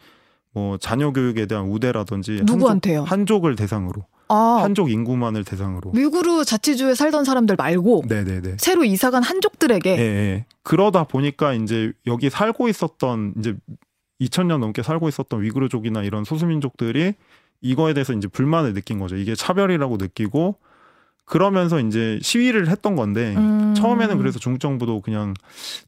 [0.56, 3.04] 뭐 자녀 교육에 대한 우대라든지 누구한테요?
[3.04, 5.92] 한족, 을 대상으로 아, 한족 인구만을 대상으로.
[5.94, 8.56] 위구르 자치주에 살던 사람들 말고 네네네.
[8.58, 10.46] 새로 이사간 한족들에게 예, 예.
[10.62, 13.54] 그러다 보니까 이제 여기 살고 있었던 이제
[14.22, 17.12] 2000년 넘게 살고 있었던 위구르족이나 이런 소수민족들이
[17.60, 19.16] 이거에 대해서 이제 불만을 느낀 거죠.
[19.16, 20.56] 이게 차별이라고 느끼고
[21.26, 23.74] 그러면서 이제 시위를 했던 건데 음.
[23.74, 25.34] 처음에는 그래서 중국 정부도 그냥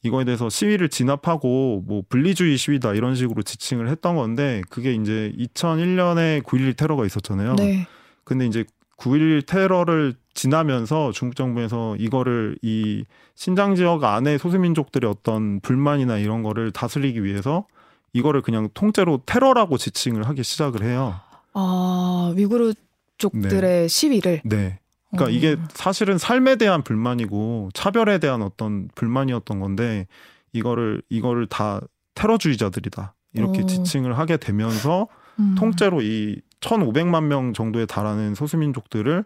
[0.03, 6.43] 이거에 대해서 시위를 진압하고 뭐 분리주의 시위다 이런 식으로 지칭을 했던 건데 그게 이제 2001년에
[6.43, 7.55] 9.11 테러가 있었잖아요.
[7.55, 7.87] 네.
[8.25, 8.65] 근데 이제
[8.99, 13.05] 9.11 테러를 지나면서 중국 정부에서 이거를 이
[13.37, 17.65] 신장 지역 안에 소수민족들의 어떤 불만이나 이런 거를 다스리기 위해서
[18.13, 21.15] 이거를 그냥 통째로 테러라고 지칭을 하기 시작을 해요.
[21.55, 22.75] 아, 위구르
[23.19, 24.81] 족들의 시위를 네.
[25.11, 25.31] 그러니까 어.
[25.31, 30.07] 이게 사실은 삶에 대한 불만이고 차별에 대한 어떤 불만이었던 건데
[30.53, 31.81] 이거를 이거를 다
[32.15, 33.15] 테러주의자들이다.
[33.35, 33.67] 이렇게 어.
[33.67, 35.55] 지칭을 하게 되면서 음.
[35.59, 39.25] 통째로 이 1,500만 명 정도에 달하는 소수민족들을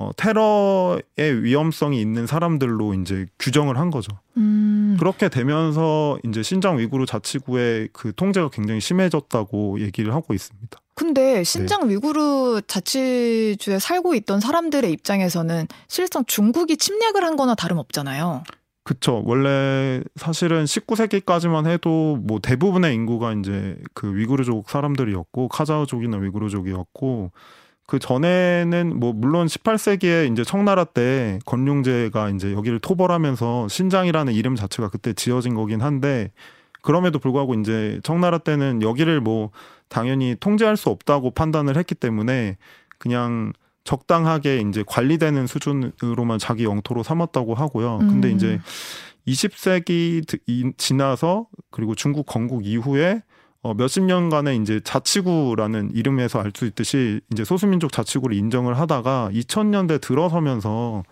[0.00, 4.16] 어, 테러의 위험성이 있는 사람들로 이제 규정을 한 거죠.
[4.36, 4.96] 음.
[5.00, 10.78] 그렇게 되면서 이제 신장 위구르 자치구의 그 통제가 굉장히 심해졌다고 얘기를 하고 있습니다.
[10.98, 18.42] 근데 신장 위구르 자치주에 살고 있던 사람들의 입장에서는 실상 중국이 침략을 한 거나 다름없잖아요.
[18.82, 19.22] 그쵸.
[19.24, 27.30] 원래 사실은 19세기까지만 해도 뭐 대부분의 인구가 이제 그 위구르족 사람들이었고 카자흐족이나 위구르족이었고
[27.86, 34.88] 그 전에는 뭐 물론 18세기에 이제 청나라 때 건륭제가 이제 여기를 토벌하면서 신장이라는 이름 자체가
[34.88, 36.32] 그때 지어진 거긴 한데
[36.88, 39.50] 그럼에도 불구하고 이제 청나라 때는 여기를 뭐
[39.88, 42.56] 당연히 통제할 수 없다고 판단을 했기 때문에
[42.96, 43.52] 그냥
[43.84, 47.98] 적당하게 이제 관리되는 수준으로만 자기 영토로 삼았다고 하고요.
[47.98, 48.36] 근데 음.
[48.36, 48.58] 이제
[49.26, 53.20] 20세기 지나서 그리고 중국 건국 이후에
[53.60, 60.00] 어, 몇십 년간의 이제 자치구라는 이름에서 알 수 있듯이 이제 소수민족 자치구를 인정을 하다가 2000년대
[60.00, 61.02] 들어서면서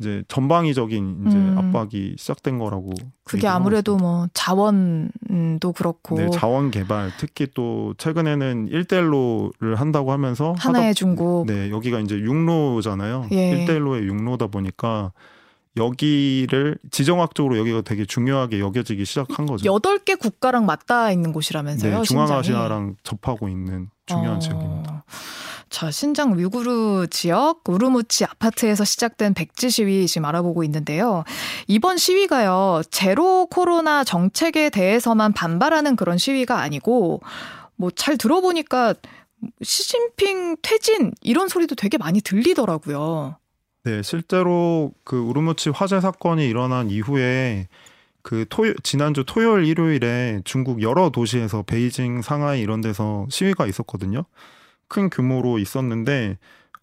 [0.00, 1.58] 이제 전방위적인 이제 음.
[1.58, 2.92] 압박이 시작된 거라고.
[3.24, 3.96] 그게 아무래도.
[3.96, 11.46] 뭐 자원도 그렇고 네, 자원 개발 특히 또 최근에는 일대일로를 한다고 하면서 하나의 하다- 중국
[11.46, 13.26] 네, 여기가 이제 육로잖아요.
[13.32, 13.50] 예.
[13.60, 15.12] 일대일로의 육로다 보니까
[15.76, 19.72] 여기를 지정학적으로 여기가 되게 중요하게 여겨지기 시작한 거죠.
[19.72, 21.96] 여덟 개 국가랑 맞닿아 있는 곳이라면서요.
[21.98, 22.02] 네.
[22.02, 24.38] 중앙아시아랑 접하고 있는 중요한 어.
[24.38, 25.04] 지역입니다.
[25.70, 31.24] 자, 신장 위구르 지역 우르무치 아파트에서 시작된 백지 시위 지금 알아보고 있는데요.
[31.66, 37.20] 이번 시위가요, 제로 코로나 정책에 대해서만 반발하는 그런 시위가 아니고,
[37.76, 38.94] 뭐 잘 들어보니까
[39.62, 43.36] 시진핑 퇴진 이런 소리도 되게 많이 들리더라고요.
[43.84, 47.68] 네, 실제로 그 우르무치 화재 사건이 일어난 이후에
[48.22, 54.24] 그 토요, 지난주 토요일 일요일에 중국 여러 도시에서 베이징, 상하이 이런 데서 시위가 있었거든요.
[54.88, 56.38] 큰 규모로 있었는데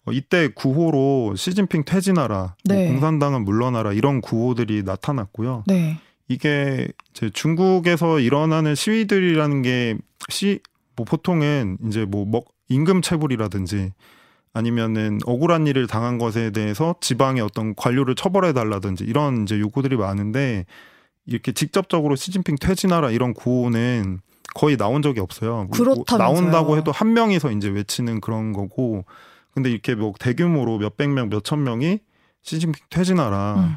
[0.06, 2.88] 어, 이때 구호로 시진핑 퇴진하라, 뭐 네.
[2.88, 5.64] 공산당은 물러나라 이런 구호들이 나타났고요.
[5.66, 5.98] 네.
[6.28, 9.96] 이게 이제 중국에서 일어나는 시위들이라는 게
[10.28, 10.60] 시,
[10.94, 13.92] 뭐 보통은 이제 뭐 먹, 임금 체불이라든지
[14.52, 20.64] 아니면은 억울한 일을 당한 것에 대해서 지방의 어떤 관료를 처벌해 달라든지 이런 이제 요구들이 많은데
[21.26, 24.20] 이렇게 직접적으로 시진핑 퇴진하라 이런 구호는
[24.56, 25.64] 거의 나온 적이 없어요.
[25.64, 26.18] 뭐 그렇다면서요.
[26.18, 29.04] 나온다고 해도 한 명이서 이제 외치는 그런 거고
[29.52, 31.98] 근데 이렇게 뭐 대규모로 몇백 명, 몇천 명이
[32.42, 33.76] 시진핑 퇴진하라 음.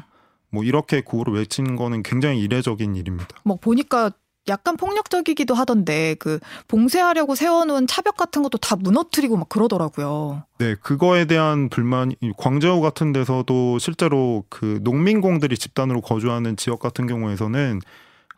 [0.50, 3.28] 뭐 이렇게 구호를 외치는 거는 굉장히 이례적인 일입니다.
[3.44, 4.10] 뭐 보니까
[4.48, 10.44] 약간 폭력적이기도 하던데 그 봉쇄하려고 세워놓은 차벽 같은 것도 다 무너뜨리고 막 그러더라고요.
[10.58, 17.80] 네, 그거에 대한 불만이 광저우 같은 데서도 실제로 그 농민공들이 집단으로 거주하는 지역 같은 경우에서는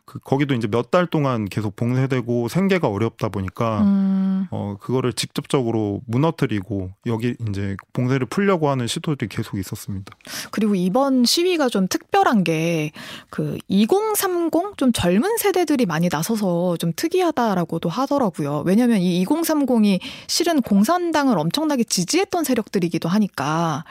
[0.05, 6.01] 그 거기도 이제 몇 달 동안 계속 봉쇄되고 생계가 어렵다 보니까 음, 어 그거를 직접적으로
[6.05, 10.15] 무너뜨리고 여기 이제 봉쇄를 풀려고 하는 시도들이 계속 있었습니다.
[10.51, 12.91] 그리고 이번 시위가 좀 특별한 게
[13.29, 18.63] 그 2030 좀 젊은 세대들이 많이 나서서 좀 특이하다라고도 하더라고요.
[18.65, 23.85] 왜냐하면 이 2030이 실은 공산당을 엄청나게 지지했던 세력들이기도 하니까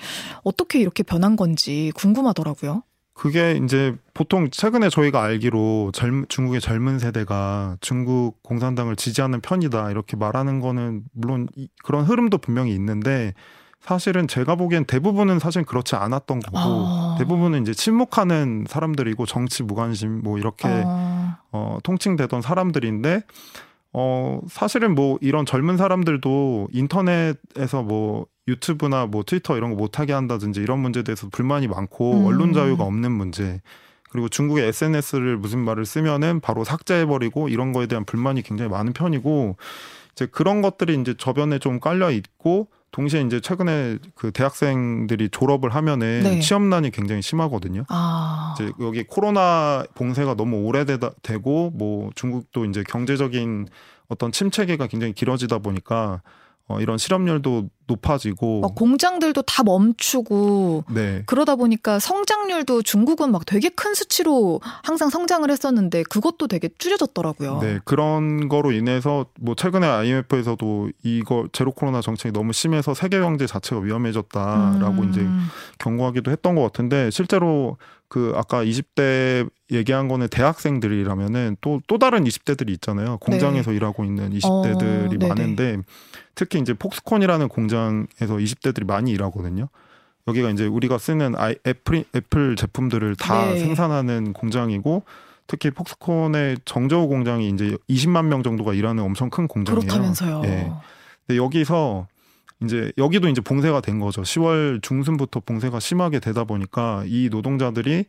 [0.44, 2.83] 어떻게 이렇게 변한 건지 궁금하더라고요.
[3.14, 10.16] 그게 이제 보통 최근에 저희가 알기로 젊, 중국의 젊은 세대가 중국 공산당을 지지하는 편이다 이렇게
[10.16, 13.35] 말하는 거는 물론 이- 그런 흐름도 분명히 있는데
[13.81, 17.16] 사실은 제가 보기엔 대부분은 사실 그렇지 않았던 거고 아.
[17.18, 23.22] 대부분은 이제 침묵하는 사람들이고 정치 무관심 뭐 이렇게 어, 어, 통칭되던 사람들인데
[23.93, 30.61] 어, 사실은 뭐 이런 젊은 사람들도 인터넷에서 뭐 유튜브나 뭐 트위터 이런 거 못하게 한다든지
[30.61, 32.26] 이런 문제에 대해서 불만이 많고 음.
[32.26, 33.61] 언론 자유가 없는 문제
[34.11, 39.57] 그리고 중국의 SNS를 무슨 말을 쓰면은 바로 삭제해버리고 이런 거에 대한 불만이 굉장히 많은 편이고
[40.12, 46.20] 이제 그런 것들이 이제 저변에 좀 깔려 있고 동시에 이제 최근에 그 대학생들이 졸업을 하면은
[46.24, 46.40] 네.
[46.40, 47.84] 취업난이 굉장히 심하거든요.
[47.88, 48.55] 아.
[48.55, 53.66] 이제 여기 코로나 봉쇄가 너무 오래되고 뭐 중국도 이제 경제적인
[54.09, 56.20] 어떤 침체기가 굉장히 길어지다 보니까
[56.73, 61.23] 어 이런 실업률도 높아지고 막 공장들도 다 멈추고 네.
[61.27, 67.59] 그러다 보니까 성장률도 중국은 막 되게 큰 수치로 항상 성장을 했었는데 그것도 되게 줄여졌더라고요.
[67.61, 73.47] 네, 그런 거로 인해서 뭐 최근에 IMF에서도 이거 제로 코로나 정책이 너무 심해서 세계 경제
[73.47, 75.11] 자체가 위험해졌다라고 음.
[75.11, 75.27] 이제
[75.79, 77.77] 경고하기도 했던 것 같은데 실제로
[78.12, 83.16] 그 아까 20대 얘기한 거는 대학생들이라면은 또또 다른 20대들이 있잖아요.
[83.18, 85.07] 공장에서 일하고 있는 20대들이 네.
[85.07, 85.29] 어, 네네.
[85.29, 85.79] 많은데
[86.35, 89.68] 특히 이제 폭스콘이라는 공장에서 20대들이 많이 일하거든요.
[90.28, 93.59] 여기가 이제 우리가 쓰는 아이, 애플, 애플 제품들을 다 네.
[93.59, 95.03] 생산하는 공장이고
[95.47, 99.80] 특히 폭스콘의 정저우 공장이 이제 20만 명 정도가 일하는 엄청 큰 공장이에요.
[99.80, 100.43] 그렇다면서요.
[100.45, 100.72] 예.
[101.26, 102.07] 근데 여기서
[102.62, 104.22] 이제 여기도 이제 봉쇄가 된 거죠.
[104.22, 108.05] 10월 중순부터 봉쇄가 심하게 되다 보니까 이 노동자들이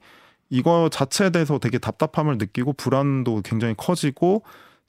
[0.49, 4.43] 이거 자체에 대해서 되게 답답함을 느끼고 불안도 굉장히 커지고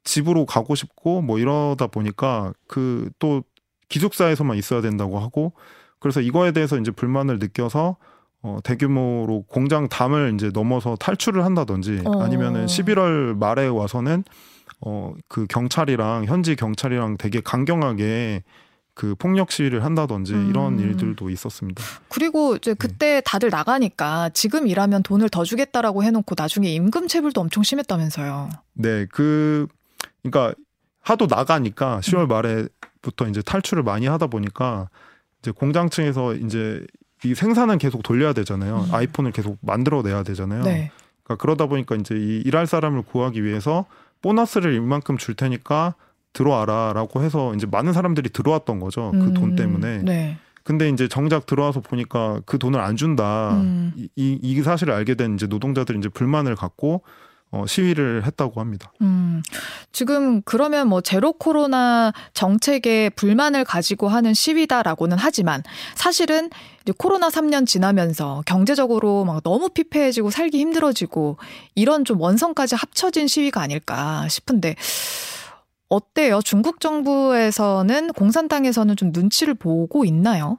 [0.04, 3.42] 집으로 가고 싶고 뭐 이러다 보니까 그 또
[3.88, 5.52] 기숙사에서만 있어야 된다고 하고
[5.98, 7.96] 그래서 이거에 대해서 이제 불만을 느껴서
[8.42, 12.22] 어 대규모로 공장 담을 이제 넘어서 탈출을 한다든지 어.
[12.22, 14.24] 아니면은 11월 말에 와서는
[14.80, 18.42] 어 그 경찰이랑 현지 경찰이랑 되게 강경하게
[18.94, 20.78] 그 폭력 시위를 한다든지 이런 음.
[20.80, 21.82] 일들도 있었습니다.
[22.08, 27.62] 그리고 이제 그때 다들 나가니까 지금 일하면 돈을 더 주겠다라고 해놓고 나중에 임금 체불도 엄청
[27.64, 28.50] 심했다면서요.
[28.74, 29.66] 네, 그
[30.24, 30.54] 그러니까
[31.00, 34.88] 하도 나가니까 10월 말에부터 이제 탈출을 많이 하다 보니까
[35.40, 36.84] 이제 공장 층에서 이제
[37.24, 38.86] 이 생산은 계속 돌려야 되잖아요.
[38.88, 38.94] 음.
[38.94, 40.62] 아이폰을 계속 만들어내야 되잖아요.
[40.62, 40.90] 네.
[41.22, 43.86] 그러니까 그러다 보니까 이제 이 일할 사람을 구하기 위해서
[44.22, 45.94] 보너스를 이만큼 줄 테니까
[46.32, 49.12] 들어와라라고 해서 이제 많은 사람들이 들어왔던 거죠.
[49.12, 49.98] 그돈 음, 때문에.
[50.02, 50.38] 네.
[50.64, 53.52] 근데 이제 정작 들어와서 보니까 그 돈을 안 준다.
[53.52, 53.92] 음.
[53.96, 57.02] 이, 이, 이 사실을 알게 된 이제 노동자들이 이제 불만을 갖고
[57.54, 58.92] 어, 시위를 했다고 합니다.
[59.00, 59.40] 음,
[59.92, 65.62] 지금 그러면 뭐 제로 코로나 정책에 불만을 가지고 하는 시위다라고는 하지만
[65.94, 66.50] 사실은
[66.82, 71.36] 이제 코로나 3년 지나면서 경제적으로 막 너무 피폐해지고 살기 힘들어지고
[71.76, 74.74] 이런 좀 원성까지 합쳐진 시위가 아닐까 싶은데
[75.88, 76.40] 어때요?
[76.42, 80.58] 중국 정부에서는 공산당에서는 좀 눈치를 보고 있나요?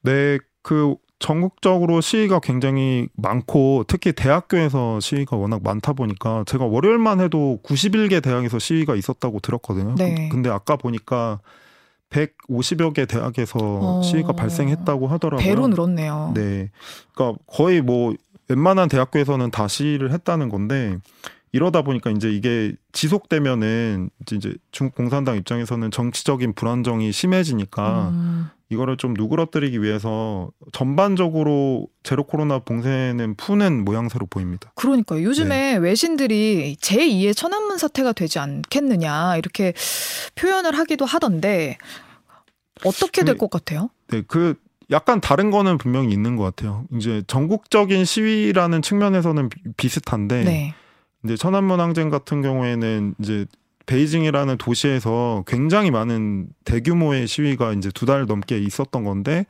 [0.00, 0.94] 네, 그
[1.24, 8.58] 전국적으로 시위가 굉장히 많고 특히 대학교에서 시위가 워낙 많다 보니까 제가 월요일만 해도 91개 대학에서
[8.58, 9.94] 시위가 있었다고 들었거든요.
[9.94, 10.28] 네.
[10.28, 11.40] 근데 아까 보니까
[12.10, 14.02] 150여 개 대학에서 어.
[14.02, 15.42] 시위가 발생했다고 하더라고요.
[15.42, 16.32] 배로 늘었네요.
[16.34, 16.70] 네.
[17.14, 18.12] 그러니까 거의 뭐
[18.48, 20.98] 웬만한 대학교에서는 다 시위를 했다는 건데
[21.52, 29.14] 이러다 보니까 이제 이게 지속되면은 이제 중국 공산당 입장에서는 정치적인 불안정이 심해지니까 음, 이거를 좀
[29.14, 34.70] 누그러뜨리기 위해서 전반적으로 제로 코로나 봉쇄는 푸는 모양새로 보입니다.
[34.74, 35.18] 그러니까요.
[35.20, 35.24] 네.
[35.24, 39.72] 요즘에 외신들이 제2의 천안문 사태가 되지 않겠느냐 이렇게
[40.34, 41.78] 표현을 하기도 하던데
[42.84, 43.90] 어떻게 될 것 같아요?
[44.08, 44.54] 네, 그
[44.90, 46.84] 약간 다른 거는 분명히 있는 것 같아요.
[46.94, 50.74] 이제 전국적인 시위라는 측면에서는 비- 비슷한데 네.
[51.24, 53.46] 이제 천안문 항쟁 같은 경우에는 이제
[53.86, 59.46] 베이징이라는 도시에서 굉장히 많은 대규모의 시위가 이제 두 달 넘게 있었던 건데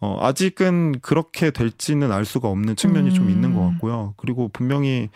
[0.00, 3.30] 어 아직은 그렇게 될지는 알 수가 없는 측면이 좀 음.
[3.30, 4.14] 있는 것 같고요.
[4.16, 5.08] 그리고 분명히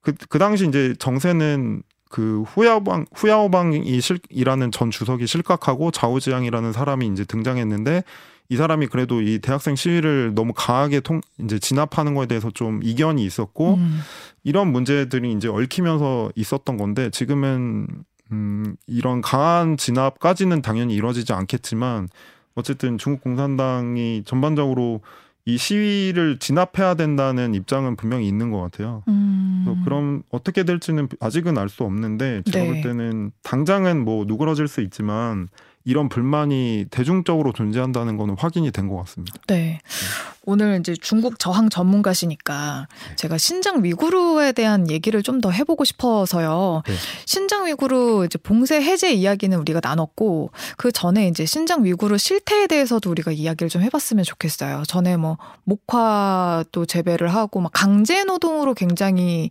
[0.00, 7.24] 그, 그 당시 이제 정세는 그 후야오방 후야오방이 실이라는 전 주석이 실각하고 자오지양이라는 사람이 이제
[7.24, 8.04] 등장했는데
[8.50, 13.24] 이 사람이 그래도 이 대학생 시위를 너무 강하게 통 이제 진압하는 거에 대해서 좀 이견이
[13.24, 14.00] 있었고 음,
[14.42, 17.86] 이런 문제들이 이제 얽히면서 있었던 건데 지금은
[18.32, 22.08] 음 이런 강한 진압까지는 당연히 이루어지지 않겠지만
[22.54, 25.00] 어쨌든 중국 공산당이 전반적으로
[25.46, 29.02] 이 시위를 진압해야 된다는 입장은 분명히 있는 것 같아요.
[29.08, 29.82] 음.
[29.84, 32.72] 그럼 어떻게 될지는 아직은 알 수 없는데 제가 네.
[32.72, 35.48] 볼 때는 당장은 뭐 누그러질 수 있지만
[35.86, 39.36] 이런 불만이 대중적으로 존재한다는 거는 확인이 된 것 같습니다.
[39.48, 39.80] 네.
[40.46, 46.82] 오늘 이제 중국 저항 전문가시니까 제가 신장 위구르에 대한 얘기를 좀 더 해보고 싶어서요.
[46.86, 46.94] 네.
[47.26, 53.10] 신장 위구르 이제 봉쇄 해제 이야기는 우리가 나눴고 그 전에 이제 신장 위구르 실태에 대해서도
[53.10, 54.84] 우리가 이야기를 좀 해봤으면 좋겠어요.
[54.86, 59.50] 전에 뭐 목화도 재배를 하고 막 강제 노동으로 굉장히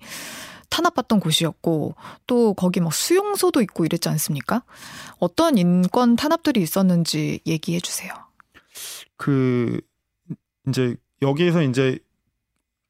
[0.74, 1.96] 탄압받던 곳이었고
[2.26, 4.64] 또 거기 뭐 수용소도 있고 이랬지 않습니까?
[5.20, 8.12] 어떤 인권 탄압들이 있었는지 얘기해 주세요.
[9.16, 9.80] 그
[10.68, 12.00] 이제 여기에서 이제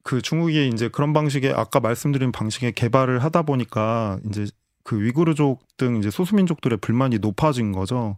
[0.02, 4.46] 그 중국이 이제 그런 방식의 아까 말씀드린 방식의 개발을 하다 보니까 이제
[4.82, 8.16] 그 위구르족 등 이제 소수민족들의 불만이 높아진 거죠.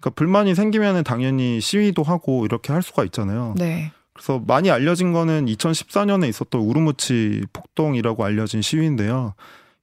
[0.00, 3.54] 그러니까 불만이 생기면은 당연히 시위도 하고 이렇게 할 수가 있잖아요.
[3.58, 3.92] 네.
[4.22, 9.34] 그래서 많이 알려진 거는 2014년에 있었던 우르무치 폭동이라고 알려진 시위인데요.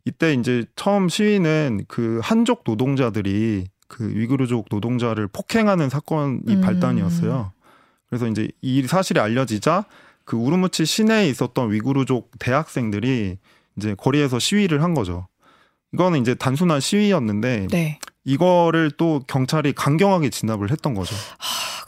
[0.06, 6.62] 이때 이제 처음 시위는 그 한족 노동자들이 그 위구르족 노동자를 폭행하는 사건이 음.
[6.62, 7.52] 발단이었어요.
[8.08, 9.84] 그래서 이제 이 사실이 알려지자
[10.24, 13.38] 그 우르무치 시내에 있었던 위구르족 대학생들이
[13.76, 15.28] 이제 거리에서 시위를 한 거죠.
[15.94, 18.00] 이거는 이제 단순한 시위였는데 네.
[18.24, 21.14] 이거를 또 경찰이 강경하게 진압을 했던 거죠.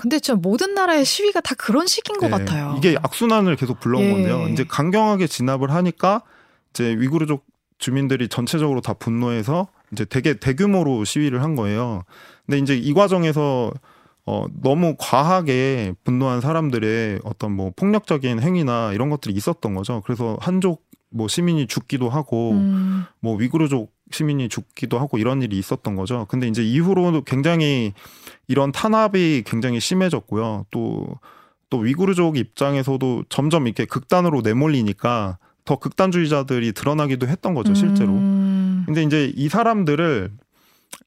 [0.01, 2.75] 하, 근데 진짜 모든 나라의 시위가 다 그런 식인 것 네, 같아요.
[2.77, 4.11] 이게 악순환을 계속 불러온 예.
[4.11, 4.47] 건데요.
[4.49, 6.23] 이제 강경하게 진압을 하니까
[6.71, 7.45] 이제 위구르족
[7.77, 12.03] 주민들이 전체적으로 다 분노해서 이제 되게 대규모로 시위를 한 거예요.
[12.45, 13.71] 근데 이제 이 과정에서
[14.25, 20.01] 어 너무 과하게 분노한 사람들의 어떤 뭐 폭력적인 행위나 이런 것들이 있었던 거죠.
[20.05, 25.95] 그래서 한족 뭐 시민이 죽기도 하고 음, 뭐 위구르족 시민이 죽기도 하고 이런 일이 있었던
[25.95, 26.25] 거죠.
[26.29, 27.93] 근데 이제 이후로도 굉장히
[28.51, 30.65] 이런 탄압이 굉장히 심해졌고요.
[30.71, 31.07] 또,
[31.69, 38.11] 또 위구르족 입장에서도 점점 이렇게 극단으로 내몰리니까 더 극단주의자들이 드러나기도 했던 거죠, 실제로.
[38.11, 40.31] 음, 근데 이제 이 사람들을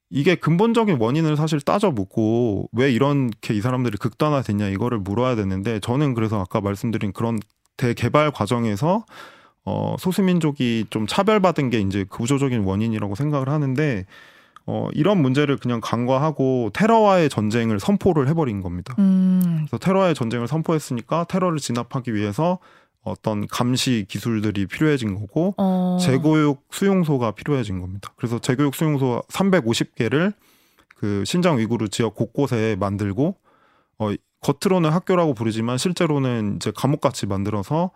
[0.08, 6.14] 이게 근본적인 원인을 사실 따져 묻고 왜 이렇게 이 사람들이 극단화됐냐 이거를 물어야 되는데 저는
[6.14, 7.40] 그래서 아까 말씀드린 그런
[7.76, 9.04] 대개발 과정에서
[9.64, 14.06] 어 소수민족이 좀 차별받은 게 이제 구조적인 원인이라고 생각을 하는데
[14.66, 18.94] 어 이런 문제를 그냥 간과하고 테러와의 전쟁을 선포를 해버린 겁니다.
[18.98, 22.58] 음, 그래서 테러의 전쟁을 선포했으니까 테러를 진압하기 위해서
[23.02, 28.12] 어떤 감시 기술들이 필요해진 거고 어, 재교육 수용소가 필요해진 겁니다.
[28.16, 30.32] 그래서 재교육 수용소 350개를
[30.96, 33.36] 그 신장 위구르 지역 곳곳에 만들고
[33.98, 34.10] 어
[34.40, 37.90] 겉으로는 학교라고 부르지만 실제로는 이제 감옥같이 만들어서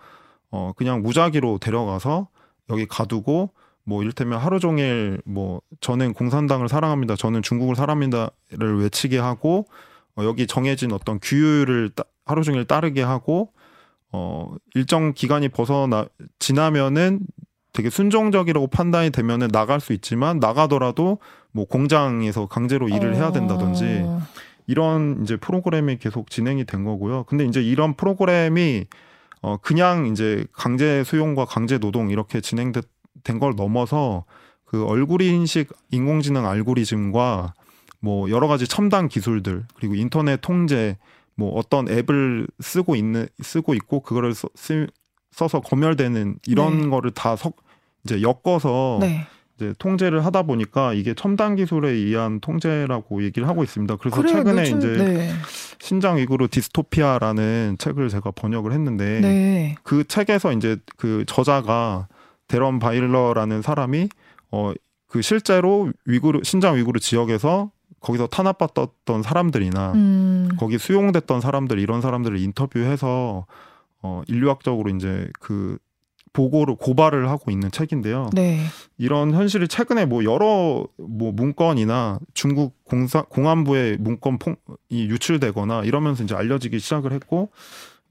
[0.50, 2.28] 어 그냥 무작위로 데려가서
[2.70, 3.50] 여기 가두고
[3.88, 7.16] 뭐 이를테면 하루 종일 뭐 저는 공산당을 사랑합니다.
[7.16, 9.64] 저는 중국을 사랑합니다를 외치게 하고
[10.14, 13.50] 어 여기 정해진 어떤 규율을 따- 하루 종일 따르게 하고
[14.12, 16.04] 어 일정 기간이 벗어나
[16.38, 17.20] 지나면은
[17.72, 21.18] 되게 순종적이라고 판단이 되면은 나갈 수 있지만 나가더라도
[21.52, 24.20] 뭐 공장에서 강제로 일을 해야 된다든지 어,
[24.66, 27.24] 이런 이제 프로그램이 계속 진행이 된 거고요.
[27.24, 28.84] 근데 이제 이런 프로그램이
[29.40, 32.72] 어 그냥 이제 강제 수용과 강제 노동 이렇게 진행
[33.28, 34.24] 된 걸 넘어서
[34.64, 37.52] 그 얼굴 인식 인공지능 알고리즘과
[38.00, 40.96] 뭐 여러 가지 첨단 기술들 그리고 인터넷 통제
[41.34, 44.86] 뭐 어떤 앱을 쓰고 있는 쓰고 있고 그거를 써, 쓰,
[45.30, 46.88] 써서 검열되는 이런 네.
[46.88, 47.56] 거를 다 석,
[48.04, 49.26] 이제 엮어서 네.
[49.56, 53.96] 이제 통제를 하다 보니까 이게 첨단 기술에 의한 통제라고 얘기를 하고 있습니다.
[53.96, 55.30] 그래서 그래요, 최근에 요즘- 이제 네.
[55.80, 59.74] 신장 위구르 디스토피아라는 책을 제가 번역을 했는데 네.
[59.82, 62.08] 그 책에서 이제 그 저자가
[62.48, 64.08] 데런 바일러라는 사람이
[64.50, 64.72] 어
[65.08, 67.70] 그 실제로 위구르 신장 위구르 지역에서
[68.00, 73.46] 거기서 탄압받았던 사람들이나 음, 거기 수용됐던 사람들 이런 사람들을 인터뷰해서
[74.02, 75.78] 어 인류학적으로 이제 그
[76.34, 78.30] 보고를 고발을 하고 있는 책인데요.
[78.34, 78.60] 네.
[78.98, 84.56] 이런 현실이 최근에 뭐 여러 뭐 문건이나 중국 공사 공안부의 문건 퐁,
[84.90, 87.50] 이 유출되거나 이러면서 이제 알려지기 시작을 했고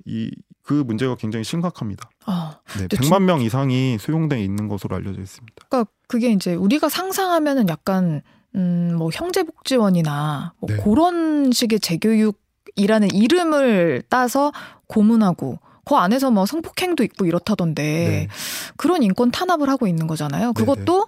[0.05, 0.31] 이
[0.67, 2.09] 그 문제가 굉장히 심각합니다.
[2.25, 5.65] 어, 네, 근데 100만 명 이상이 수용돼 있는 것으로 알려져 있습니다.
[5.69, 8.21] 그러니까 그게 이제 우리가 상상하면은 약간
[8.53, 10.83] 음, 뭐 형제복지원이나 뭐 네.
[10.83, 14.51] 그런 식의 재교육이라는 이름을 따서
[14.87, 18.27] 고문하고 그 안에서 뭐 성폭행도 있고 이렇다던데 네.
[18.75, 20.51] 그런 인권 탄압을 하고 있는 거잖아요.
[20.51, 21.07] 그것도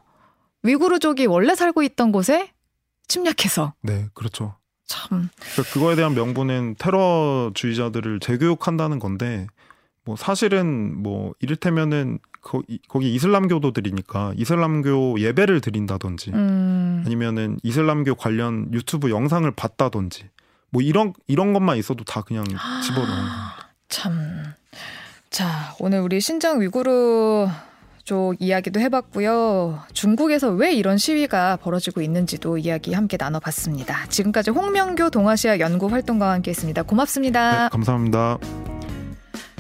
[0.64, 2.54] 위구르족이 원래 살고 있던 곳에
[3.10, 4.56] 침략해서 네, 그렇죠.
[4.90, 9.48] 참 그러니까 그거에 대한 명분은 테러주의자들을 재교육한다는 건데
[10.04, 19.12] 뭐 사실은 뭐 이를테면은 거, 거기 이슬람교도들이니까 이슬람교 예배를 드린다든지 음, 아니면은 이슬람교 관련 유튜브
[19.12, 20.30] 영상을 봤다든지
[20.72, 23.70] 뭐 이런 이런 것만 있어도 다 그냥 집어넣는 겁니다.
[23.88, 24.44] 참.
[25.30, 27.48] 자, 오늘 우리 신장 위구르
[28.10, 29.82] 쪽 이야기도 해봤고요.
[29.94, 34.08] 중국에서 왜 이런 시위가 벌어지고 있는지도 이야기 함께 나눠봤습니다.
[34.08, 36.82] 지금까지 홍명교 동아시아 연구 활동가와 함께했습니다.
[36.82, 37.66] 고맙습니다.
[37.66, 38.40] 네, 감사합니다.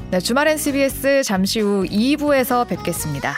[0.10, 3.36] 네, 주말엔 CBS 잠시 후 2부에서 뵙겠습니다.